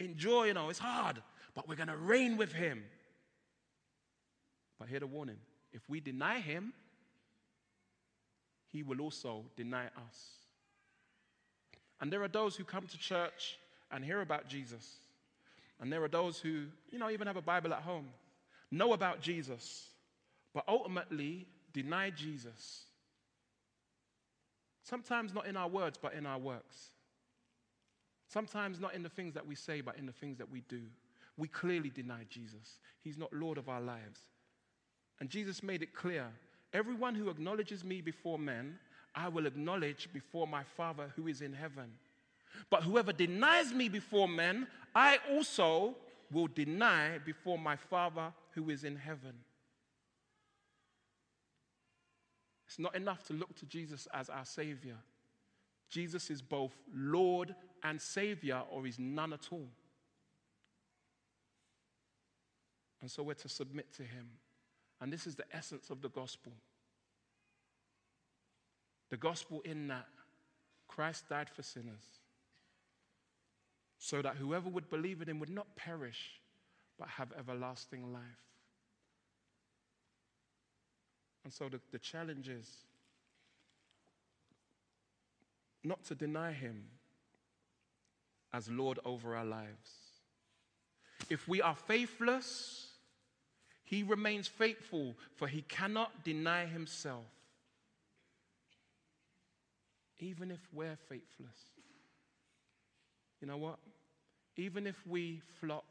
[0.00, 1.22] Enjoy, you know, it's hard,
[1.54, 2.82] but we're going to reign with him.
[4.78, 5.36] But hear the warning
[5.72, 6.72] if we deny him,
[8.66, 10.30] he will also deny us.
[12.00, 13.58] And there are those who come to church
[13.92, 14.96] and hear about Jesus.
[15.80, 18.08] And there are those who, you know, even have a Bible at home,
[18.70, 19.88] know about Jesus,
[20.54, 22.84] but ultimately deny Jesus.
[24.82, 26.90] Sometimes not in our words, but in our works.
[28.32, 30.82] Sometimes not in the things that we say, but in the things that we do.
[31.36, 32.78] We clearly deny Jesus.
[33.02, 34.20] He's not Lord of our lives.
[35.18, 36.28] And Jesus made it clear
[36.72, 38.78] everyone who acknowledges me before men,
[39.16, 41.90] I will acknowledge before my Father who is in heaven.
[42.70, 45.96] But whoever denies me before men, I also
[46.30, 49.34] will deny before my Father who is in heaven.
[52.68, 54.98] It's not enough to look to Jesus as our Savior.
[55.88, 59.68] Jesus is both Lord and Savior, or He's none at all.
[63.00, 64.28] And so we're to submit to Him.
[65.00, 66.52] And this is the essence of the gospel.
[69.08, 70.06] The gospel, in that
[70.86, 72.18] Christ died for sinners,
[73.98, 76.40] so that whoever would believe in Him would not perish,
[76.98, 78.22] but have everlasting life.
[81.44, 82.68] And so the, the challenge is
[85.82, 86.84] not to deny Him
[88.52, 89.90] as Lord over our lives.
[91.28, 92.88] If we are faithless,
[93.84, 97.24] He remains faithful, for He cannot deny Himself.
[100.18, 101.56] Even if we're faithless.
[103.40, 103.78] You know what?
[104.56, 105.84] Even if we flop,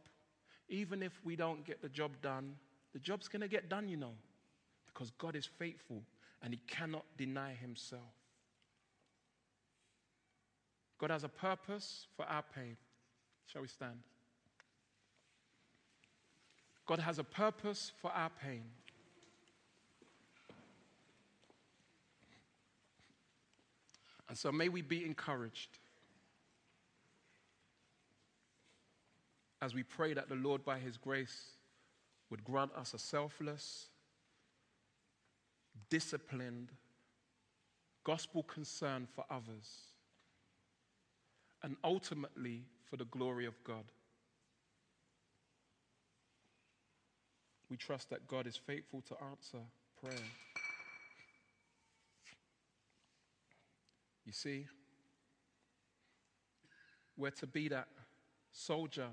[0.68, 2.56] even if we don't get the job done,
[2.94, 4.14] the job's going to get done, you know,
[4.86, 6.03] because God is faithful
[6.44, 8.02] and He cannot deny Himself.
[10.99, 12.76] God has a purpose for our pain.
[13.47, 13.99] Shall we stand?
[16.85, 18.65] God has a purpose for our pain.
[24.27, 25.80] And so may we be encouraged
[29.61, 31.51] as we pray that the Lord, by His grace,
[32.30, 33.88] would grant us a selfless,
[35.89, 36.69] disciplined,
[38.03, 39.89] gospel concern for others
[41.64, 43.84] and ultimately for the glory of God.
[47.69, 49.60] We trust that God is faithful to answer
[50.02, 50.15] prayer.
[54.26, 54.68] You see?
[57.18, 57.88] We're to be that
[58.52, 59.07] soldier.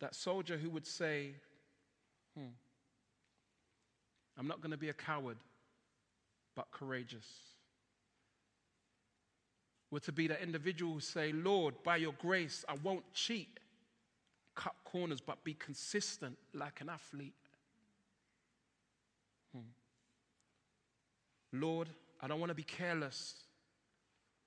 [0.00, 1.34] That soldier who would say,
[2.36, 2.48] hmm,
[4.38, 5.36] I'm not going to be a coward,
[6.54, 7.26] but courageous.
[9.94, 13.60] We're to be that individual who say, Lord, by your grace, I won't cheat,
[14.56, 17.32] cut corners, but be consistent like an athlete.
[19.54, 19.60] Hmm.
[21.52, 21.90] Lord,
[22.20, 23.34] I don't want to be careless,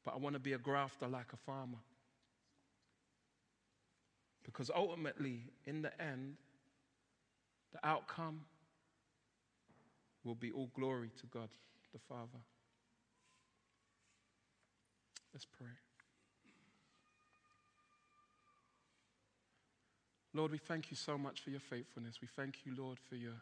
[0.03, 1.79] but I want to be a grafter like a farmer.
[4.43, 6.35] Because ultimately, in the end,
[7.71, 8.41] the outcome
[10.25, 11.47] will be all glory to God
[11.93, 12.39] the Father.
[15.33, 15.67] Let's pray.
[20.33, 22.19] Lord, we thank you so much for your faithfulness.
[22.21, 23.41] We thank you, Lord, for your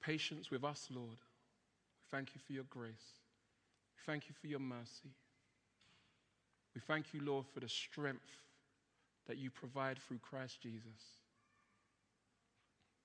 [0.00, 1.08] patience with us, Lord.
[1.08, 3.18] We thank you for your grace.
[3.96, 5.10] We thank you for your mercy.
[6.74, 8.30] We thank you, Lord, for the strength
[9.26, 11.18] that you provide through Christ Jesus.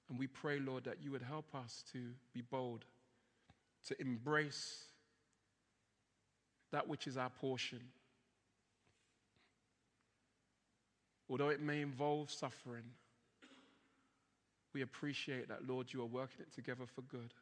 [0.10, 2.00] And we pray, Lord, that you would help us to
[2.34, 2.86] be bold,
[3.88, 4.84] to embrace
[6.74, 7.80] that which is our portion.
[11.30, 12.84] Although it may involve suffering,
[14.74, 17.34] we appreciate that, Lord, you are working it together for good.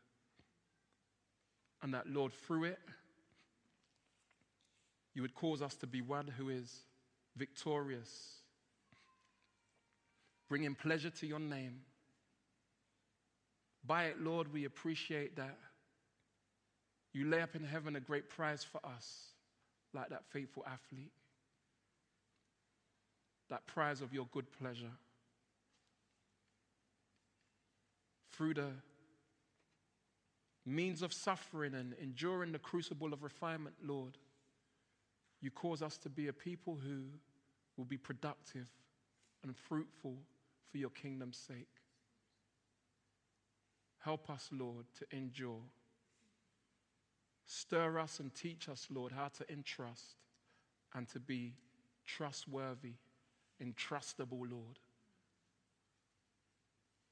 [1.82, 2.80] And that, Lord, through it,
[5.16, 6.72] you would cause us to be one who is
[7.36, 8.36] victorious,
[10.48, 11.82] bringing pleasure to your name
[13.84, 15.58] by it, Lord, we appreciate that
[17.14, 19.32] you lay up in heaven a great prize for us,
[19.94, 21.12] like that faithful athlete.
[23.50, 24.94] That prize of your good pleasure.
[28.32, 28.70] Through the
[30.66, 34.18] means of suffering and enduring the crucible of refinement, Lord,
[35.42, 37.04] you cause us to be a people who
[37.76, 38.68] will be productive
[39.44, 40.16] and fruitful
[40.70, 41.68] for your kingdom's sake.
[44.00, 45.62] Help us, Lord, to endure.
[47.53, 50.15] Stir us and teach us, Lord, how to entrust
[50.95, 51.53] and to be
[52.06, 52.94] trustworthy,
[53.61, 54.80] entrustable, Lord.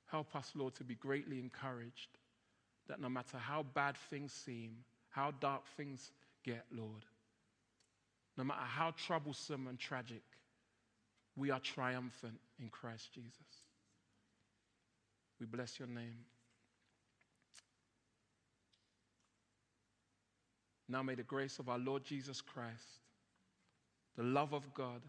[0.06, 2.08] Help us, Lord, to be greatly encouraged
[2.88, 4.78] that no matter how bad things seem,
[5.10, 6.14] how dark things
[6.46, 7.04] get, Lord,
[8.38, 10.24] no matter how troublesome and tragic,
[11.36, 13.34] we are triumphant in Christ Jesus.
[15.38, 16.20] We bless your name.
[20.92, 23.04] Now may the grace of our Lord Jesus Christ,
[24.18, 25.04] the love of God,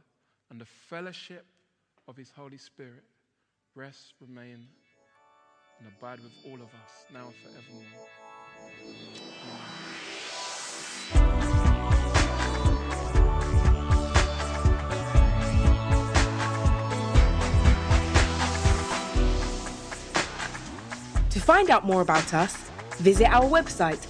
[0.51, 1.47] and the fellowship
[2.07, 3.03] of his Holy Spirit
[3.75, 4.69] rest, remain,
[5.79, 7.83] and abide with all of us now and forevermore.
[21.31, 22.55] To find out more about us,
[22.99, 24.10] visit our website